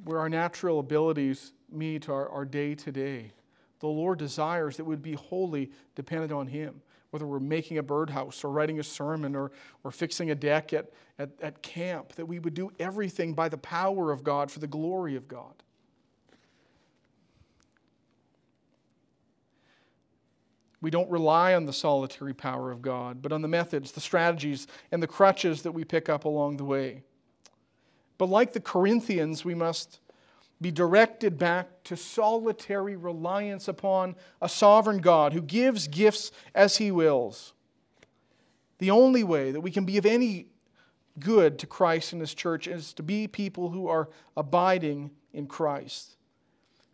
[0.06, 3.32] where our natural abilities meet our day to day,
[3.82, 6.82] the Lord desires that would be wholly dependent on Him.
[7.10, 9.52] Whether we're making a birdhouse or writing a sermon or,
[9.84, 13.58] or fixing a deck at, at, at camp, that we would do everything by the
[13.58, 15.54] power of God for the glory of God.
[20.80, 24.67] We don't rely on the solitary power of God, but on the methods, the strategies,
[24.91, 27.04] and the crutches that we pick up along the way.
[28.17, 30.00] But like the Corinthians, we must
[30.62, 36.91] be directed back to solitary reliance upon a sovereign God who gives gifts as he
[36.91, 37.54] wills.
[38.78, 40.47] The only way that we can be of any
[41.19, 46.15] good to Christ and his church is to be people who are abiding in Christ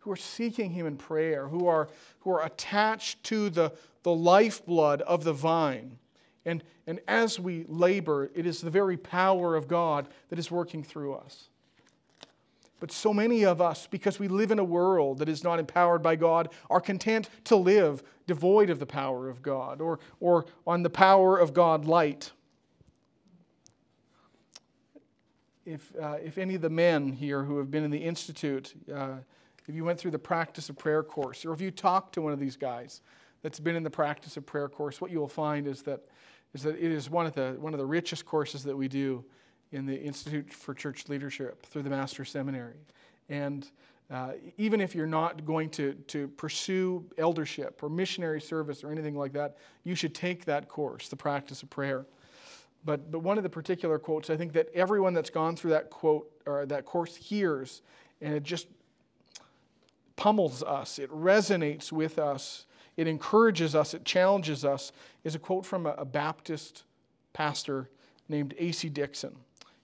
[0.08, 1.88] who are seeking Him in prayer, who are,
[2.20, 3.72] who are attached to the,
[4.04, 5.98] the lifeblood of the vine.
[6.46, 10.82] And, and as we labor, it is the very power of God that is working
[10.82, 11.50] through us.
[12.80, 16.02] But so many of us, because we live in a world that is not empowered
[16.02, 20.82] by God, are content to live devoid of the power of God or, or on
[20.82, 22.30] the power of God light.
[25.66, 29.16] If, uh, if any of the men here who have been in the Institute, uh,
[29.66, 32.32] if you went through the practice of prayer course, or if you talk to one
[32.32, 33.02] of these guys
[33.42, 36.00] that's been in the practice of prayer course, what you will find is that,
[36.54, 39.24] is that it is one of, the, one of the richest courses that we do
[39.72, 42.76] in the Institute for Church Leadership through the Master's Seminary.
[43.28, 43.66] And
[44.10, 49.14] uh, even if you're not going to, to pursue eldership or missionary service or anything
[49.14, 52.06] like that, you should take that course, the practice of prayer.
[52.84, 55.90] But, but one of the particular quotes, I think that everyone that's gone through that
[55.90, 57.82] quote or that course hears,
[58.22, 58.66] and it just
[60.16, 62.64] pummels us, it resonates with us,
[62.96, 66.84] it encourages us, it challenges us, is a quote from a, Baptist
[67.32, 67.88] pastor
[68.28, 68.88] named A.C.
[68.88, 69.36] Dixon.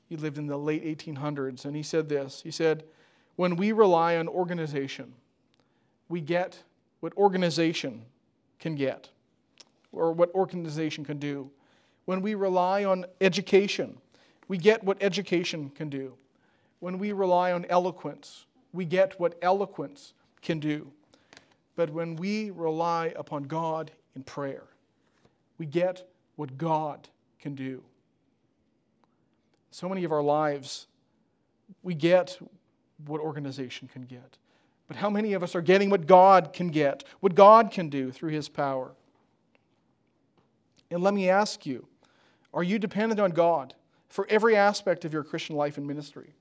[0.08, 2.84] He lived in the late 1800s, and he said this He said,
[3.36, 5.14] When we rely on organization,
[6.08, 6.62] we get
[7.00, 8.04] what organization
[8.58, 9.10] can get,
[9.92, 11.50] or what organization can do.
[12.04, 13.98] When we rely on education,
[14.48, 16.14] we get what education can do.
[16.80, 20.12] When we rely on eloquence, we get what eloquence
[20.42, 20.90] can do.
[21.76, 24.64] But when we rely upon God in prayer,
[25.58, 27.82] we get what God can do.
[29.74, 30.86] So many of our lives,
[31.82, 32.38] we get
[33.08, 34.38] what organization can get.
[34.86, 38.12] But how many of us are getting what God can get, what God can do
[38.12, 38.92] through His power?
[40.92, 41.88] And let me ask you
[42.52, 43.74] are you dependent on God
[44.08, 46.34] for every aspect of your Christian life and ministry?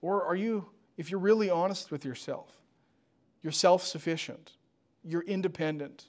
[0.00, 2.50] Or are you, if you're really honest with yourself,
[3.42, 4.52] you're self sufficient.
[5.04, 6.06] You're independent.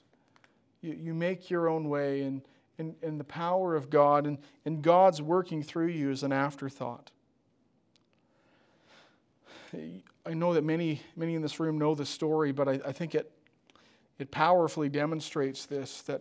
[0.80, 2.40] You, you make your own way, and,
[2.78, 7.10] and, and the power of God and, and God's working through you is an afterthought.
[10.26, 13.14] I know that many, many in this room know the story, but I, I think
[13.14, 13.30] it,
[14.18, 16.20] it powerfully demonstrates this that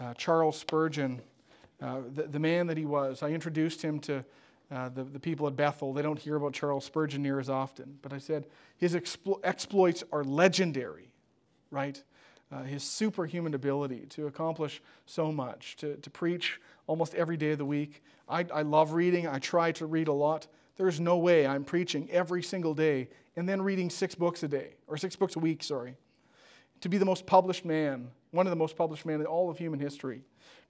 [0.00, 1.20] uh, Charles Spurgeon,
[1.80, 4.24] uh, the, the man that he was, I introduced him to
[4.70, 7.98] uh, the, the people at Bethel, they don't hear about Charles Spurgeon near as often.
[8.02, 11.12] But I said his explo- exploits are legendary,
[11.70, 12.02] right?
[12.50, 17.58] Uh, his superhuman ability to accomplish so much, to, to preach almost every day of
[17.58, 18.02] the week.
[18.26, 20.46] I, I love reading, I try to read a lot.
[20.76, 24.74] There's no way I'm preaching every single day and then reading six books a day,
[24.86, 25.94] or six books a week, sorry.
[26.80, 29.58] To be the most published man, one of the most published men in all of
[29.58, 30.22] human history.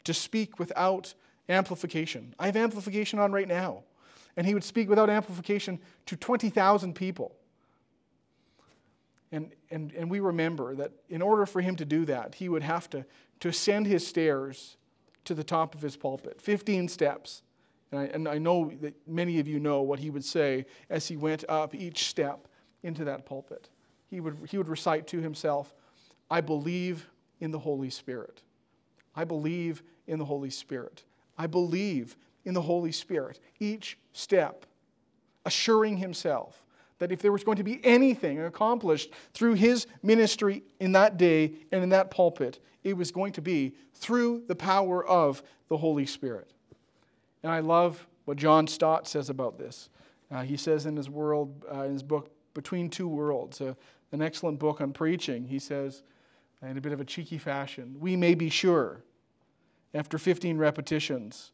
[0.04, 1.14] To speak without
[1.48, 2.34] amplification.
[2.38, 3.84] I have amplification on right now.
[4.36, 7.32] And he would speak without amplification to 20,000 people.
[9.30, 12.62] And, and, and we remember that in order for him to do that, he would
[12.62, 13.04] have to,
[13.40, 14.76] to ascend his stairs
[15.24, 17.42] to the top of his pulpit 15 steps.
[17.92, 21.06] And I, and I know that many of you know what he would say as
[21.06, 22.48] he went up each step
[22.82, 23.68] into that pulpit.
[24.08, 25.74] He would, he would recite to himself,
[26.30, 27.08] I believe
[27.40, 28.42] in the Holy Spirit.
[29.14, 31.04] I believe in the Holy Spirit.
[31.36, 34.64] I believe in the Holy Spirit, each step,
[35.44, 36.64] assuring himself
[36.98, 41.52] that if there was going to be anything accomplished through his ministry in that day
[41.70, 46.06] and in that pulpit, it was going to be through the power of the Holy
[46.06, 46.52] Spirit.
[47.42, 49.90] And I love what John Stott says about this.
[50.30, 53.74] Uh, he says in his, world, uh, in his book, Between Two Worlds, uh,
[54.12, 56.02] an excellent book on preaching, he says,
[56.62, 59.04] in a bit of a cheeky fashion, we may be sure
[59.94, 61.52] after 15 repetitions,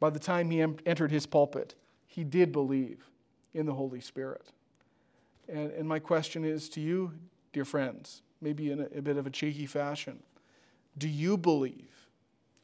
[0.00, 1.74] by the time he entered his pulpit,
[2.06, 3.10] he did believe
[3.52, 4.52] in the Holy Spirit.
[5.48, 7.12] And, and my question is to you,
[7.52, 10.20] dear friends, maybe in a, a bit of a cheeky fashion
[10.96, 12.08] Do you believe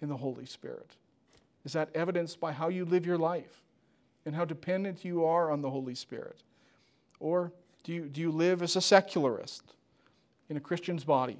[0.00, 0.96] in the Holy Spirit?
[1.64, 3.62] Is that evidenced by how you live your life
[4.24, 6.42] and how dependent you are on the Holy Spirit?
[7.18, 7.52] Or
[7.84, 9.62] do you, do you live as a secularist
[10.48, 11.38] in a Christian's body?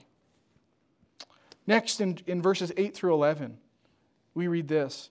[1.66, 3.56] Next, in, in verses 8 through 11,
[4.34, 5.10] we read this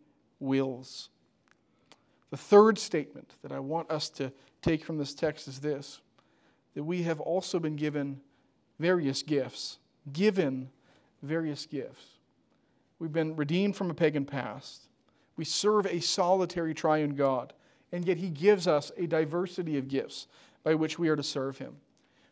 [0.41, 1.09] wills.
[2.31, 4.31] The third statement that I want us to
[4.61, 6.01] take from this text is this
[6.73, 8.21] that we have also been given
[8.79, 9.77] various gifts.
[10.13, 10.69] Given
[11.21, 12.05] various gifts.
[12.97, 14.87] We've been redeemed from a pagan past.
[15.35, 17.53] We serve a solitary triune God,
[17.91, 20.27] and yet He gives us a diversity of gifts
[20.63, 21.75] by which we are to serve Him.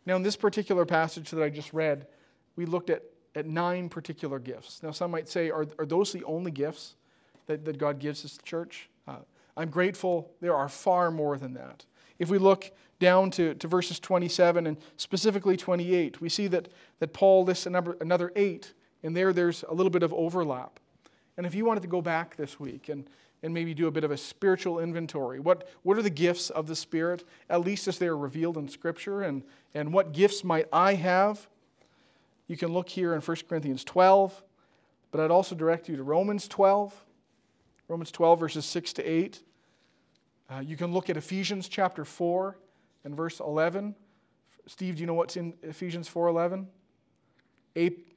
[0.06, 2.08] Now, in this particular passage that I just read,
[2.56, 3.04] we looked at,
[3.36, 4.82] at nine particular gifts.
[4.82, 6.96] Now, some might say, are, are those the only gifts
[7.50, 8.90] that, that God gives us, the church?
[9.08, 9.18] Uh,
[9.58, 11.86] I'm grateful there are far more than that.
[12.18, 16.70] If we look down to, to verses 27 and specifically 28, we see that,
[17.00, 18.74] that Paul lists number, another eight,
[19.04, 20.80] and there there's a little bit of overlap.
[21.38, 23.10] And if you wanted to go back this week and,
[23.42, 25.40] and maybe do a bit of a spiritual inventory.
[25.40, 28.68] What, what are the gifts of the Spirit, at least as they are revealed in
[28.68, 29.22] Scripture?
[29.22, 29.44] And,
[29.74, 31.48] and what gifts might I have?
[32.48, 34.44] You can look here in 1 Corinthians 12,
[35.12, 36.94] but I'd also direct you to Romans 12,
[37.90, 39.40] Romans 12, verses 6 to 8.
[40.50, 42.56] Uh, you can look at Ephesians chapter 4
[43.04, 43.96] and verse 11.
[44.68, 46.68] Steve, do you know what's in Ephesians 4.11?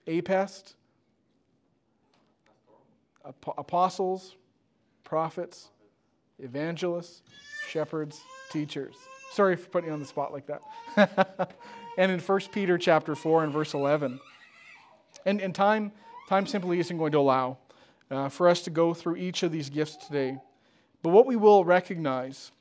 [0.06, 0.74] Apest,
[3.56, 4.36] apostles,
[5.04, 5.68] prophets,
[6.38, 7.22] evangelists,
[7.68, 8.20] shepherds,
[8.50, 8.94] teachers.
[9.32, 11.54] Sorry for putting you on the spot like that.
[11.96, 14.20] and in 1 Peter chapter 4 and verse 11.
[15.24, 15.92] And, and time,
[16.28, 17.56] time simply isn't going to allow
[18.12, 20.38] uh, for us to go through each of these gifts today.
[21.02, 22.52] But what we will recognize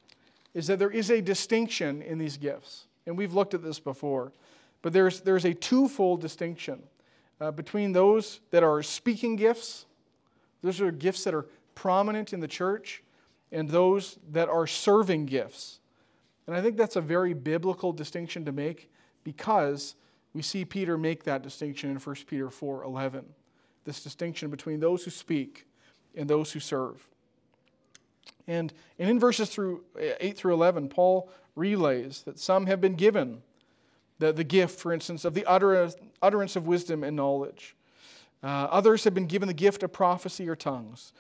[0.54, 2.88] is that there is a distinction in these gifts.
[3.06, 4.32] And we've looked at this before.
[4.82, 6.82] But there's, there's a twofold distinction
[7.42, 9.86] uh, between those that are speaking gifts,
[10.62, 13.04] those are gifts that are prominent in the church
[13.52, 15.80] and those that are serving gifts.
[16.48, 18.90] And I think that's a very biblical distinction to make
[19.24, 19.96] because
[20.34, 23.24] we see Peter make that distinction in 1 Peter 4:11.
[23.86, 25.66] This distinction between those who speak
[26.16, 27.08] and those who serve.
[28.48, 33.42] And, and in verses through 8 through 11, Paul relays that some have been given
[34.20, 37.76] the, the gift, for instance, of the utterance, utterance of wisdom and knowledge.
[38.44, 41.14] Uh, others have been given the gift of prophecy or tongues.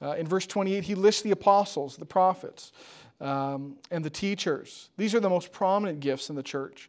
[0.00, 2.72] Uh, in verse 28, he lists the apostles, the prophets,
[3.20, 4.90] um, and the teachers.
[4.96, 6.88] These are the most prominent gifts in the church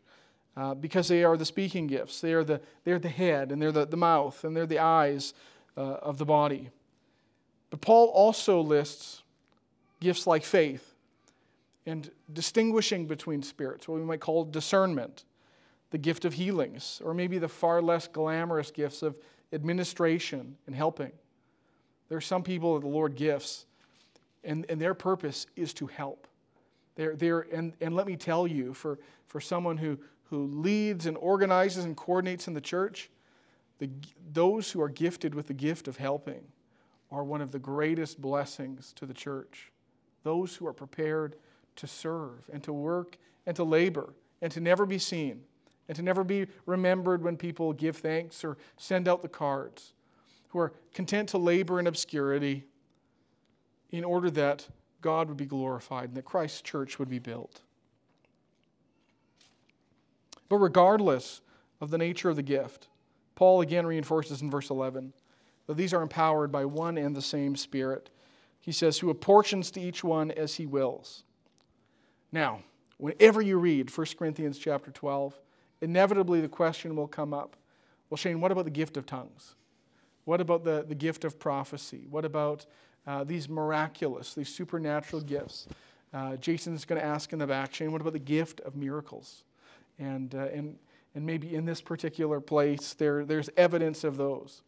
[0.57, 2.21] uh, because they are the speaking gifts.
[2.21, 5.33] They are the, they're the head, and they're the, the mouth, and they're the eyes
[5.77, 6.69] uh, of the body.
[7.69, 9.23] But Paul also lists
[9.99, 10.95] gifts like faith
[11.85, 15.25] and distinguishing between spirits, what we might call discernment,
[15.91, 19.15] the gift of healings, or maybe the far less glamorous gifts of
[19.53, 21.11] administration and helping.
[22.09, 23.65] There are some people that the Lord gifts,
[24.43, 26.27] and, and their purpose is to help.
[26.95, 29.97] They're, they're, and, and let me tell you, for, for someone who,
[30.29, 33.09] who leads and organizes and coordinates in the church,
[33.79, 33.89] the,
[34.31, 36.43] those who are gifted with the gift of helping
[37.11, 39.71] are one of the greatest blessings to the church.
[40.23, 41.35] Those who are prepared
[41.77, 45.41] to serve and to work and to labor and to never be seen
[45.87, 49.93] and to never be remembered when people give thanks or send out the cards
[50.49, 52.65] who are content to labor in obscurity
[53.91, 54.67] in order that
[55.01, 57.61] God would be glorified and that Christ's church would be built.
[60.49, 61.41] But regardless
[61.79, 62.87] of the nature of the gift,
[63.35, 65.13] Paul again reinforces in verse 11
[65.67, 68.09] that these are empowered by one and the same Spirit.
[68.59, 71.23] He says, who apportions to each one as he wills.
[72.31, 72.63] Now,
[72.97, 75.39] whenever you read 1 Corinthians chapter 12,
[75.81, 77.55] inevitably the question will come up
[78.09, 79.55] well, Shayne, what about the gift of tongues?
[80.25, 82.07] What about the, the gift of prophecy?
[82.09, 82.65] What about
[83.05, 85.67] uh, these miraculous, these supernatural gifts?
[86.13, 89.43] Uh, Jason's going to ask in the back, Shayne, what about the gift of miracles?
[89.99, 90.77] And, uh, and,
[91.13, 94.63] and maybe in this particular place, there, there's evidence of those.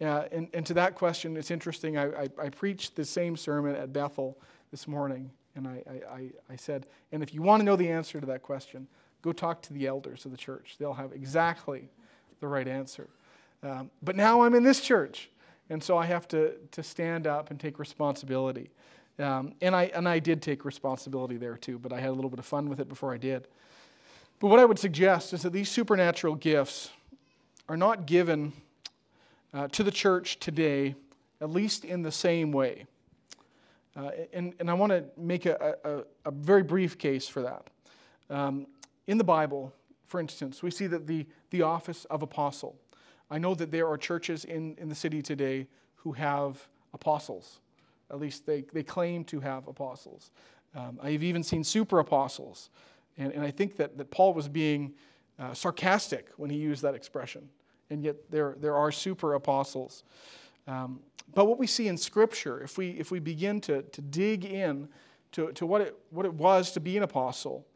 [0.00, 1.96] Uh, and, and to that question, it's interesting.
[1.96, 4.36] I, I, I, preached the same sermon at Bethel
[4.72, 8.20] this morning, and I, I, I said, and if you want to know the answer
[8.20, 8.88] to that question,
[9.22, 10.76] go talk to the elders of the church.
[10.78, 11.88] They'll have exactly
[12.40, 13.08] the right answer.
[13.62, 15.30] Um, but now I'm in this church,
[15.70, 18.70] and so I have to, to stand up and take responsibility.
[19.18, 22.30] Um, and, I, and I did take responsibility there too, but I had a little
[22.30, 23.46] bit of fun with it before I did.
[24.40, 26.90] But what I would suggest is that these supernatural gifts
[27.68, 28.52] are not given
[29.52, 30.94] uh, to the church today,
[31.40, 32.86] at least in the same way.
[33.96, 37.68] Uh, and, and I want to make a, a, a, very brief case for that.
[38.28, 38.66] Um,
[39.06, 39.72] in the Bible,
[40.06, 42.76] for instance, we see that the, the office of apostle.
[43.30, 47.60] I know that there are churches in, in the city today who have apostles.
[48.10, 50.30] At least they, they claim to have apostles.
[50.74, 52.70] Um, I've even seen super apostles.
[53.18, 54.94] And, and I think that, that Paul was being
[55.38, 57.48] uh, sarcastic when he used that expression.
[57.90, 60.04] And yet there, there are super apostles.
[60.66, 61.00] Um,
[61.34, 64.88] but what we see in Scripture, if we, if we begin to, to dig in
[65.32, 67.66] to, to what, it, what it was to be an apostle,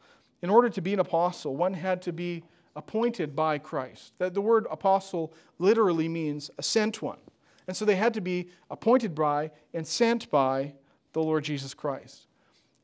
[0.43, 2.45] in order to be an apostle, one had to be
[2.77, 4.13] appointed by Christ.
[4.19, 7.19] That the word apostle literally means a sent one.
[7.67, 10.75] And so they had to be appointed by and sent by
[11.13, 12.27] the Lord Jesus Christ.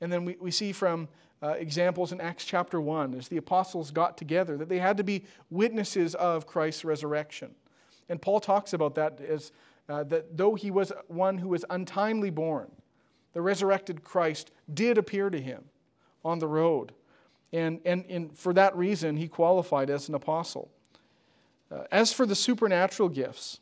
[0.00, 1.08] And then we, we see from
[1.44, 5.04] uh, examples in Acts chapter 1 as the apostles got together that they had to
[5.04, 7.54] be witnesses of Christ's resurrection.
[8.08, 9.52] And Paul talks about that as
[9.88, 12.70] uh, that though he was one who was untimely born,
[13.34, 15.64] the resurrected Christ did appear to him
[16.24, 16.92] on the road
[17.54, 20.72] and, and, and for that reason, he qualified as an apostle.
[21.70, 23.60] Uh, as for the supernatural gifts,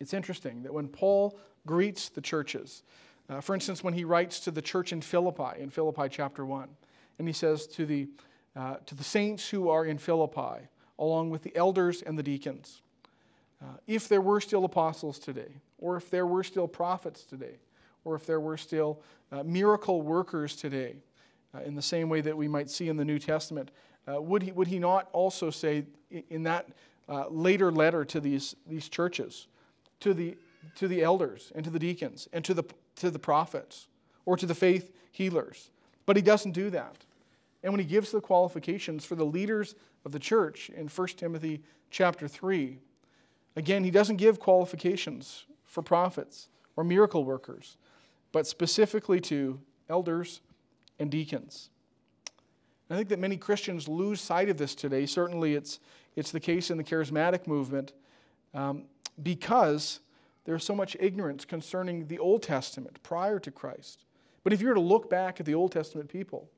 [0.00, 2.82] it's interesting that when Paul greets the churches,
[3.28, 6.68] uh, for instance, when he writes to the church in Philippi, in Philippi chapter 1,
[7.18, 8.08] and he says to the,
[8.56, 10.66] uh, to the saints who are in Philippi,
[10.98, 12.80] along with the elders and the deacons,
[13.62, 17.56] uh, if there were still apostles today, or if there were still prophets today,
[18.04, 19.00] or if there were still
[19.30, 20.96] uh, miracle workers today,
[21.54, 23.70] uh, in the same way that we might see in the New Testament.
[24.06, 25.84] Uh, would, he, would he not also say
[26.30, 26.68] in that
[27.30, 29.46] later letter to these, these churches,
[30.00, 30.36] to the,
[30.76, 32.64] to the elders and to the deacons and to the,
[32.98, 33.88] to the prophets
[34.24, 35.70] or to the faith healers?
[36.06, 37.04] But he doesn't do that.
[37.62, 39.74] And when he gives the qualifications for the leaders
[40.04, 42.78] of the church in 1 Timothy chapter 3,
[43.56, 47.76] again, he doesn't give qualifications for prophets or miracle workers,
[48.32, 50.40] but specifically to elders
[50.98, 51.70] and deacons.
[52.90, 55.04] I think that many Christians lose sight of this today.
[55.04, 55.78] Certainly, it's,
[56.16, 57.92] it's the case in the charismatic movement
[58.54, 58.84] um,
[59.22, 60.00] because
[60.48, 64.06] there's so much ignorance concerning the Old Testament prior to Christ.
[64.44, 66.48] But if you were to look back at the Old Testament people,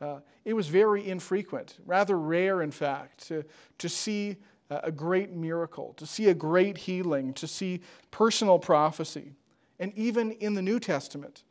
[0.00, 3.44] uh, it was very infrequent, rather rare, in fact, to,
[3.78, 4.34] to see
[4.68, 9.36] a great miracle, to see a great healing, to see personal prophecy.
[9.78, 11.44] And even in the New Testament,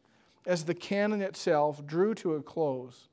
[0.45, 3.07] as the canon itself drew to a close,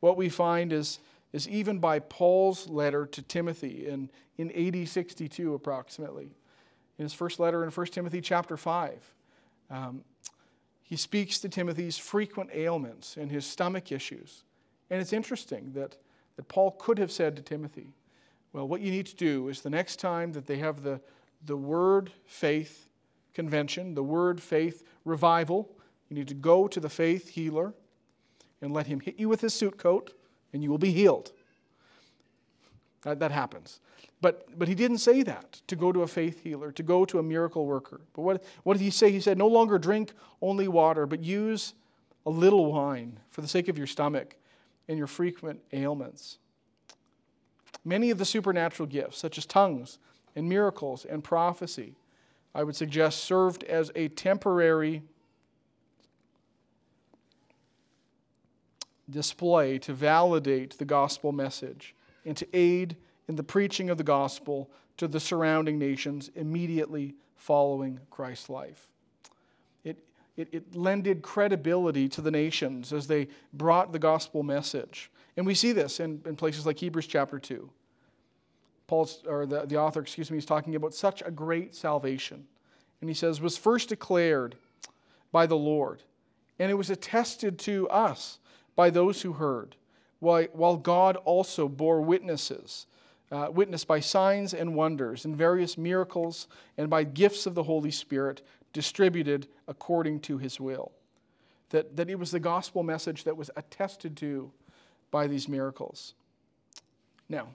[0.00, 0.98] what we find is,
[1.32, 6.34] is even by Paul's letter to Timothy in, in AD 62 approximately,
[6.98, 9.14] in his first letter in 1 Timothy chapter 5,
[9.70, 10.04] um,
[10.82, 14.44] he speaks to Timothy's frequent ailments and his stomach issues.
[14.90, 15.96] And it's interesting that,
[16.36, 17.92] that Paul could have said to Timothy,
[18.52, 21.00] well, what you need to do is the next time that they have the,
[21.44, 22.88] the word faith
[23.34, 25.68] convention, the word faith revival,
[26.08, 27.74] you need to go to the faith healer
[28.62, 30.14] and let him hit you with his suit coat,
[30.52, 31.32] and you will be healed.
[33.08, 33.80] That, that happens.
[34.20, 37.18] But, but he didn't say that to go to a faith healer, to go to
[37.18, 38.02] a miracle worker.
[38.12, 39.10] But what, what did he say?
[39.10, 41.72] He said, No longer drink only water, but use
[42.26, 44.36] a little wine for the sake of your stomach
[44.88, 46.38] and your frequent ailments.
[47.82, 49.98] Many of the supernatural gifts, such as tongues
[50.36, 51.94] and miracles and prophecy,
[52.54, 55.02] I would suggest served as a temporary
[59.08, 61.94] display to validate the gospel message
[62.28, 68.00] and to aid in the preaching of the gospel to the surrounding nations immediately following
[68.10, 68.88] Christ's life.
[69.84, 69.98] It,
[70.36, 75.10] it, it lended credibility to the nations as they brought the gospel message.
[75.36, 77.70] And we see this in, in places like Hebrews chapter 2.
[78.86, 82.46] Paul's, or the, the author, excuse me, is talking about such a great salvation.
[83.00, 84.56] And he says, was first declared
[85.30, 86.02] by the Lord,
[86.58, 88.38] and it was attested to us
[88.74, 89.76] by those who heard,
[90.20, 92.86] while God also bore witnesses,
[93.30, 97.90] uh, witness by signs and wonders and various miracles and by gifts of the Holy
[97.90, 98.42] Spirit
[98.72, 100.92] distributed according to his will.
[101.70, 104.50] That, that it was the gospel message that was attested to
[105.10, 106.14] by these miracles.
[107.28, 107.48] Now,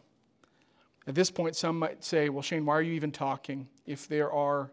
[1.07, 4.31] at this point, some might say, well, Shayne, why are you even talking if there
[4.31, 4.71] are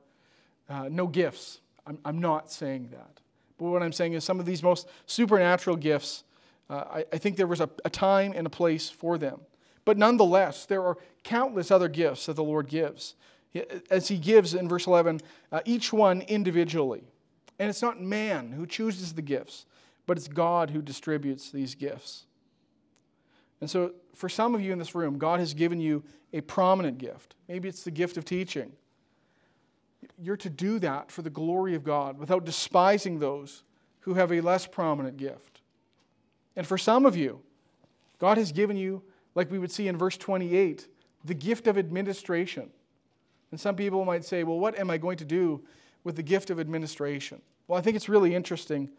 [0.69, 1.61] uh, no gifts?
[1.87, 3.21] I'm, I'm not saying that.
[3.59, 6.25] But what I'm saying is some of these most supernatural gifts
[6.71, 9.41] uh, I, I, think there was a, a time and a place for them.
[9.85, 13.15] But nonetheless, there are countless other gifts that the Lord gives.
[13.91, 17.03] As He gives in verse 11, uh, each one individually.
[17.59, 19.67] And it's not man who chooses the gifts,
[20.07, 22.25] but it's God who distributes these gifts.
[23.61, 26.03] And so, for some of you in this room, God has given you
[26.33, 27.35] a prominent gift.
[27.49, 28.73] Maybe it's the gift of teaching.
[30.19, 33.65] You're to do that for the glory of God without despising those
[34.01, 35.60] who have a less prominent gift.
[36.61, 37.41] And for some of you,
[38.19, 39.03] God has given you,
[39.35, 40.89] like we would see in verse 28,
[41.25, 42.69] the gift of administration.
[43.51, 45.63] And some people might say, well, what am I going to do
[46.05, 47.41] with the gift of administration?
[47.67, 48.91] Well, I think it's really interesting.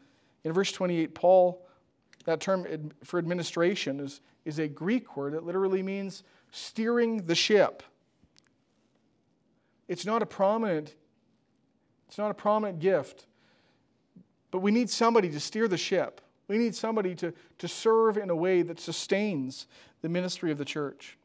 [0.43, 1.63] In verse 28, Paul,
[2.25, 5.35] that term for administration is, is a Greek word.
[5.35, 7.83] It literally means steering the ship.
[9.87, 10.95] It's not a prominent,
[12.07, 13.27] it's not a prominent gift.
[14.49, 16.21] But we need somebody to steer the ship.
[16.51, 19.67] We need somebody to, to serve in a way that sustains
[20.01, 21.17] the ministry of the church.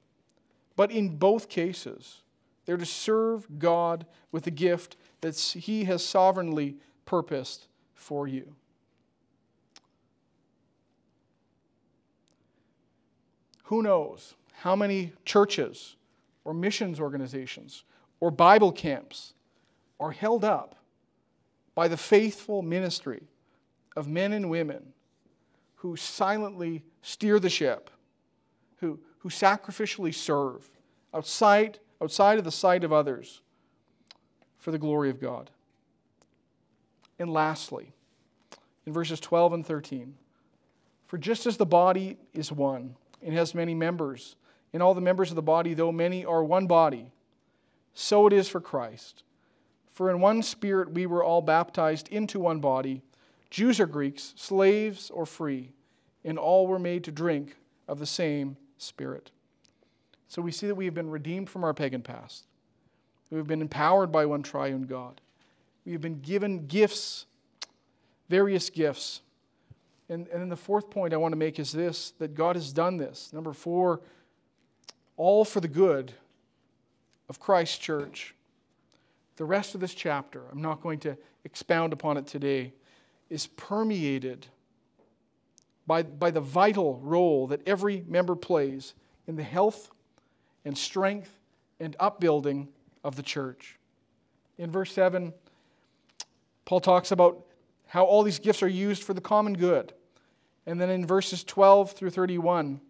[0.77, 2.23] But in both cases,
[2.65, 8.55] they're to serve God with the gift that He has sovereignly purposed for you.
[13.65, 15.97] Who knows how many churches
[16.45, 17.83] or missions organizations
[18.21, 19.35] or Bible camps
[19.99, 20.77] are held up
[21.75, 23.25] by the faithful ministry
[23.97, 24.93] of men and women
[25.77, 27.91] who silently steer the ship,
[28.81, 30.69] who, who sacrificially serve
[31.15, 33.41] outside, outside of the sight of others
[34.59, 35.51] for the glory of God.
[37.19, 37.93] And lastly,
[38.85, 40.15] in verses 12 and 13,
[41.07, 44.37] for just as the body is one and has many members,
[44.73, 47.13] and all the members of the body, though many, are one body,
[47.95, 49.23] so it is for Christ.
[49.93, 53.03] For in one spirit we were all baptized into one body,
[53.51, 55.73] Jews or Greeks, slaves or free,
[56.25, 57.57] and all were made to drink
[57.89, 59.31] of the same spirit.
[60.29, 62.47] So we see that we have been redeemed from our pagan past.
[63.31, 65.21] We have been empowered by one triune God.
[65.85, 67.27] We have been given gifts,
[68.29, 69.21] various gifts.
[70.09, 72.73] And, and then the fourth point I want to make is this that God has
[72.73, 73.33] done this.
[73.33, 74.01] Number four,
[75.17, 76.13] all for the good
[77.29, 78.35] of Christ's church.
[79.37, 82.73] The rest of this chapter, I'm not going to expound upon it today,
[83.31, 84.47] is permeated
[85.87, 88.95] by, by the vital role that every member plays
[89.27, 89.91] in the health
[90.65, 91.31] and strength
[91.81, 92.69] and upbuilding
[93.05, 93.79] of the church.
[94.59, 95.33] In verse 7,
[96.65, 97.45] Paul talks about
[97.87, 99.93] how all these gifts are used for the common good.
[100.67, 102.81] And then in verses 12 through 31,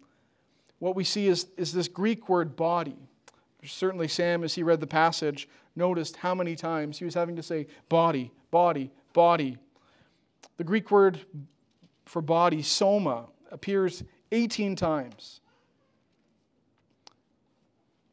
[0.79, 2.95] what we see is, is this Greek word body.
[3.63, 7.43] Certainly, Sam, as he read the passage, noticed how many times he was having to
[7.43, 9.57] say body, body, body.
[10.57, 11.19] The Greek word
[12.05, 15.41] for body, soma, appears 18 times.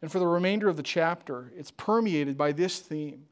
[0.02, 3.26] And for the remainder of the chapter, it's permeated by this theme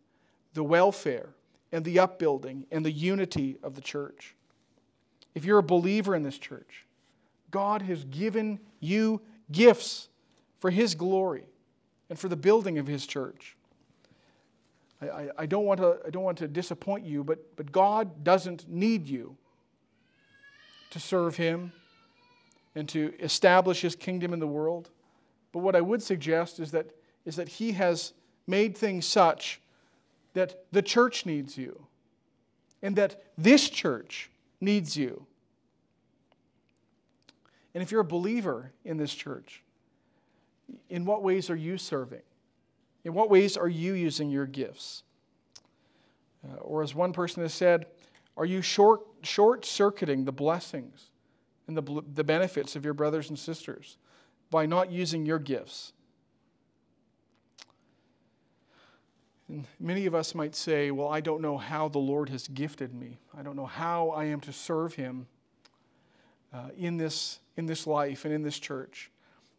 [0.54, 1.30] the welfare
[1.70, 4.34] and the upbuilding and the unity of the church.
[5.34, 6.86] If you're a believer in this church,
[7.50, 9.20] God has given you
[9.50, 10.08] gifts
[10.60, 11.44] for His glory
[12.10, 13.56] and for the building of His church.
[15.02, 18.22] I, I, I, don't, want to, I don't want to disappoint you, but, but God
[18.24, 19.36] doesn't need you
[20.90, 21.72] to serve Him
[22.74, 24.90] and to establish His kingdom in the world.
[25.52, 26.90] But what I would suggest is that,
[27.24, 28.12] is that He has
[28.46, 29.60] made things such
[30.34, 31.86] that the church needs you
[32.82, 34.30] and that this church
[34.60, 35.26] needs you.
[37.74, 39.62] And if you're a believer in this church,
[40.90, 42.22] in what ways are you serving?
[43.04, 45.02] In what ways are you using your gifts?
[46.44, 47.86] Uh, or, as one person has said,
[48.36, 51.10] are you short, short circuiting the blessings
[51.68, 53.96] and the, the benefits of your brothers and sisters
[54.50, 55.92] by not using your gifts?
[59.48, 62.94] And many of us might say, Well, I don't know how the Lord has gifted
[62.94, 63.18] me.
[63.36, 65.26] I don't know how I am to serve Him
[66.54, 69.10] uh, in, this, in this life and in this church.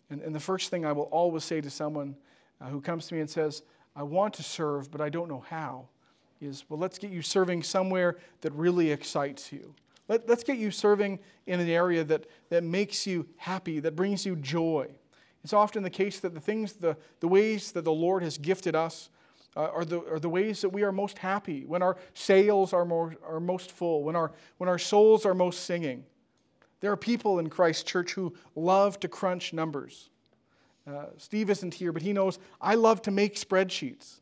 [0.10, 2.16] And, and the first thing I will always say to someone
[2.64, 3.64] uh, who comes to me and says,
[3.95, 5.88] I want to serve, but I don't know how,
[6.41, 9.76] is well, let's get you serving somewhere that really excites you.
[10.07, 14.26] Let, let's get you serving in an area that, that makes you happy, that brings
[14.26, 14.88] you joy.
[15.43, 18.76] It's often the case that the things, the, the ways that the Lord has gifted
[18.76, 19.09] us
[19.55, 22.86] uh, are, the, are the ways that we are most happy, when our sails are,
[22.86, 26.03] more, are most full, when our, when our souls are most singing.
[26.80, 30.09] There are people in Christ's church who love to crunch numbers.
[30.86, 34.20] Uh, Steve isn't here, but he knows I love to make spreadsheets.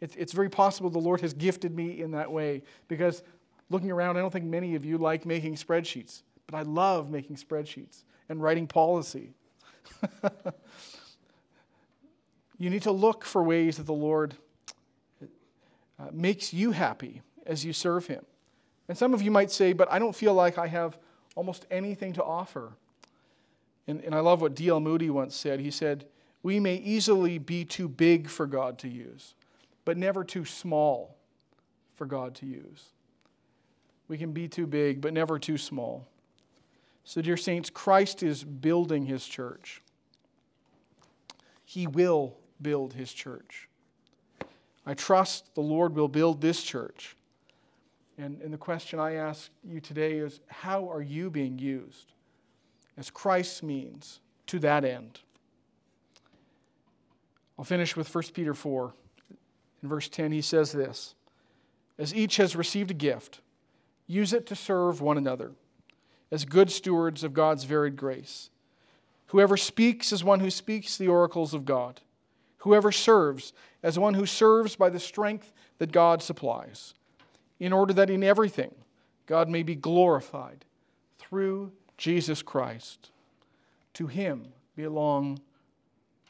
[0.00, 3.22] It's, it's very possible the Lord has gifted me in that way because
[3.68, 7.36] looking around, I don't think many of you like making spreadsheets, but I love making
[7.36, 9.34] spreadsheets and writing policy.
[12.58, 14.34] you need to look for ways that the Lord
[15.98, 18.24] uh, makes you happy as you serve Him.
[18.88, 20.98] And some of you might say, but I don't feel like I have
[21.36, 22.72] almost anything to offer.
[23.86, 24.80] And, and I love what D.L.
[24.80, 25.60] Moody once said.
[25.60, 26.06] He said,
[26.42, 29.34] We may easily be too big for God to use,
[29.84, 31.16] but never too small
[31.94, 32.90] for God to use.
[34.08, 36.08] We can be too big, but never too small.
[37.04, 39.82] So, dear saints, Christ is building his church.
[41.64, 43.68] He will build his church.
[44.84, 47.16] I trust the Lord will build this church.
[48.18, 52.12] And, and the question I ask you today is how are you being used
[53.00, 55.20] as Christ's means to that end?
[57.58, 58.92] I'll finish with 1 Peter 4.
[59.82, 61.14] In verse 10, he says this
[61.98, 63.40] As each has received a gift,
[64.06, 65.52] use it to serve one another
[66.30, 68.50] as good stewards of God's varied grace.
[69.28, 72.00] Whoever speaks is one who speaks the oracles of God.
[72.58, 76.94] Whoever serves as one who serves by the strength that God supplies,
[77.58, 78.74] in order that in everything
[79.26, 80.64] God may be glorified
[81.18, 83.10] through Jesus Christ.
[83.94, 85.38] To him belong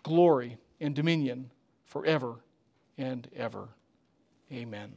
[0.03, 1.51] glory and dominion
[1.85, 2.41] forever
[2.99, 3.69] and ever.
[4.53, 4.93] Amen.